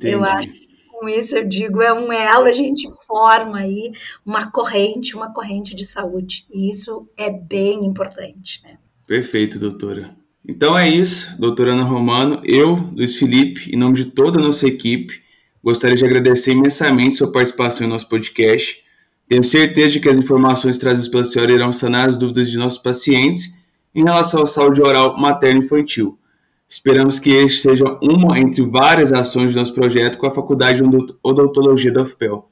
Eu 0.00 0.24
acho 0.24 0.75
com 0.98 1.08
isso 1.08 1.36
eu 1.36 1.44
digo, 1.46 1.82
é 1.82 1.92
um 1.92 2.10
elo, 2.10 2.46
a 2.46 2.52
gente 2.52 2.88
forma 3.06 3.58
aí 3.58 3.92
uma 4.24 4.50
corrente, 4.50 5.14
uma 5.14 5.32
corrente 5.32 5.74
de 5.74 5.84
saúde. 5.84 6.46
E 6.52 6.70
isso 6.70 7.08
é 7.16 7.30
bem 7.30 7.84
importante, 7.84 8.62
né? 8.64 8.78
Perfeito, 9.06 9.58
doutora. 9.58 10.16
Então 10.48 10.78
é 10.78 10.88
isso, 10.88 11.38
doutora 11.38 11.72
Ana 11.72 11.84
Romano. 11.84 12.40
Eu, 12.44 12.74
Luiz 12.94 13.16
Felipe, 13.16 13.70
em 13.70 13.78
nome 13.78 13.96
de 13.96 14.06
toda 14.06 14.40
a 14.40 14.42
nossa 14.42 14.66
equipe, 14.66 15.22
gostaria 15.62 15.96
de 15.96 16.04
agradecer 16.04 16.52
imensamente 16.52 17.16
sua 17.16 17.30
participação 17.30 17.86
em 17.86 17.90
nosso 17.90 18.08
podcast. 18.08 18.82
Tenho 19.28 19.42
certeza 19.42 19.90
de 19.90 20.00
que 20.00 20.08
as 20.08 20.16
informações 20.16 20.78
trazidas 20.78 21.08
pela 21.08 21.24
senhora 21.24 21.52
irão 21.52 21.72
sanar 21.72 22.08
as 22.08 22.16
dúvidas 22.16 22.48
de 22.48 22.56
nossos 22.56 22.78
pacientes 22.78 23.54
em 23.94 24.04
relação 24.04 24.42
à 24.42 24.46
saúde 24.46 24.80
oral 24.80 25.18
materno-infantil. 25.18 26.18
Esperamos 26.68 27.18
que 27.18 27.30
este 27.30 27.60
seja 27.60 27.84
uma 28.02 28.38
entre 28.38 28.64
várias 28.64 29.12
ações 29.12 29.52
do 29.52 29.58
nosso 29.58 29.72
projeto 29.72 30.18
com 30.18 30.26
a 30.26 30.34
Faculdade 30.34 30.82
de 30.82 31.14
Odontologia 31.22 31.92
da 31.92 32.02
UFPEL. 32.02 32.50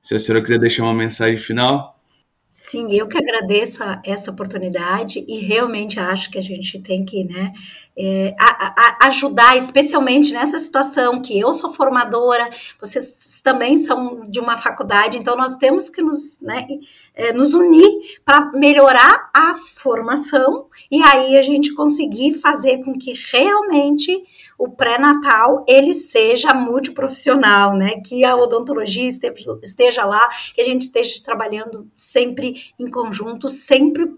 Se 0.00 0.14
a 0.14 0.18
senhora 0.18 0.42
quiser 0.42 0.58
deixar 0.58 0.84
uma 0.84 0.94
mensagem 0.94 1.36
final. 1.36 1.95
Sim, 2.48 2.92
eu 2.92 3.08
que 3.08 3.18
agradeço 3.18 3.82
essa 4.04 4.30
oportunidade 4.30 5.24
e 5.28 5.38
realmente 5.40 5.98
acho 5.98 6.30
que 6.30 6.38
a 6.38 6.42
gente 6.42 6.78
tem 6.80 7.04
que 7.04 7.24
né, 7.24 7.52
é, 7.98 8.34
a, 8.38 9.04
a 9.04 9.08
ajudar, 9.08 9.56
especialmente 9.56 10.32
nessa 10.32 10.58
situação 10.58 11.20
que 11.20 11.38
eu 11.38 11.52
sou 11.52 11.72
formadora, 11.72 12.48
vocês 12.80 13.40
também 13.42 13.76
são 13.76 14.30
de 14.30 14.38
uma 14.38 14.56
faculdade, 14.56 15.18
então 15.18 15.36
nós 15.36 15.56
temos 15.56 15.90
que 15.90 16.00
nos, 16.00 16.38
né, 16.40 16.66
é, 17.14 17.32
nos 17.32 17.52
unir 17.52 17.90
para 18.24 18.50
melhorar 18.52 19.28
a 19.34 19.54
formação 19.54 20.66
e 20.90 21.02
aí 21.02 21.36
a 21.36 21.42
gente 21.42 21.74
conseguir 21.74 22.34
fazer 22.34 22.78
com 22.84 22.96
que 22.96 23.12
realmente 23.32 24.24
o 24.58 24.70
pré-natal 24.70 25.64
ele 25.68 25.92
seja 25.92 26.54
multiprofissional, 26.54 27.76
né? 27.76 28.00
Que 28.00 28.24
a 28.24 28.36
odontologia 28.36 29.06
esteja, 29.06 30.04
lá, 30.04 30.28
que 30.54 30.60
a 30.60 30.64
gente 30.64 30.82
esteja 30.82 31.12
trabalhando 31.24 31.90
sempre 31.94 32.72
em 32.78 32.90
conjunto, 32.90 33.48
sempre 33.48 34.10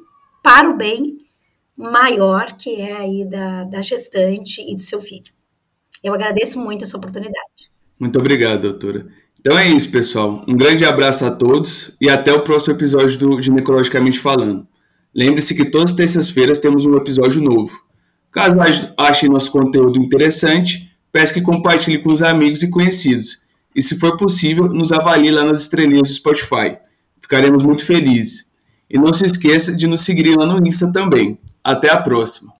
para 0.43 0.71
o 0.71 0.77
bem 0.77 1.19
maior 1.77 2.57
que 2.57 2.81
é 2.81 2.93
aí 2.93 3.25
da, 3.25 3.65
da 3.65 3.83
gestante 3.83 4.61
e 4.61 4.75
do 4.75 4.83
seu 4.83 5.01
filho. 5.01 5.33
Eu 6.03 6.15
agradeço 6.15 6.59
muito 6.59 6.85
essa 6.85 6.97
oportunidade. 6.97 7.71
Muito 7.99 8.19
obrigado, 8.19 8.63
doutora. 8.63 9.07
Então 9.41 9.57
é 9.59 9.69
isso, 9.69 9.91
pessoal. 9.91 10.45
Um 10.49 10.57
grande 10.57 10.85
abraço 10.85 11.25
a 11.25 11.31
todos 11.31 11.97
e 12.01 12.09
até 12.09 12.33
o 12.33 12.43
próximo 12.43 12.75
episódio 12.75 13.19
do 13.19 13.41
Ginecologicamente 13.41 14.19
Falando. 14.19 14.67
Lembre-se 15.15 15.55
que 15.55 15.65
todas 15.65 15.91
as 15.91 15.97
terças-feiras 15.97 16.61
temos 16.61 16.85
um 16.85 16.97
episódio 16.97 17.41
novo. 17.41 17.88
Caso 18.39 18.55
achem 18.97 19.29
nosso 19.29 19.51
conteúdo 19.51 19.99
interessante, 19.99 20.89
peço 21.11 21.35
que 21.35 21.41
compartilhe 21.43 21.99
com 21.99 22.13
os 22.13 22.23
amigos 22.23 22.63
e 22.63 22.71
conhecidos. 22.71 23.41
E 23.75 23.83
se 23.83 23.99
for 23.99 24.17
possível, 24.17 24.69
nos 24.69 24.93
avalie 24.93 25.29
lá 25.29 25.43
nas 25.43 25.63
estrelinhas 25.63 26.07
do 26.07 26.15
Spotify. 26.15 26.77
Ficaremos 27.21 27.65
muito 27.65 27.85
felizes. 27.85 28.53
E 28.89 28.97
não 28.97 29.13
se 29.13 29.27
esqueça 29.27 29.75
de 29.75 29.89
nos 29.89 30.03
seguir 30.03 30.37
lá 30.39 30.47
no 30.47 30.65
Insta 30.65 30.93
também. 30.93 31.37
Até 31.65 31.91
a 31.91 32.01
próxima! 32.01 32.53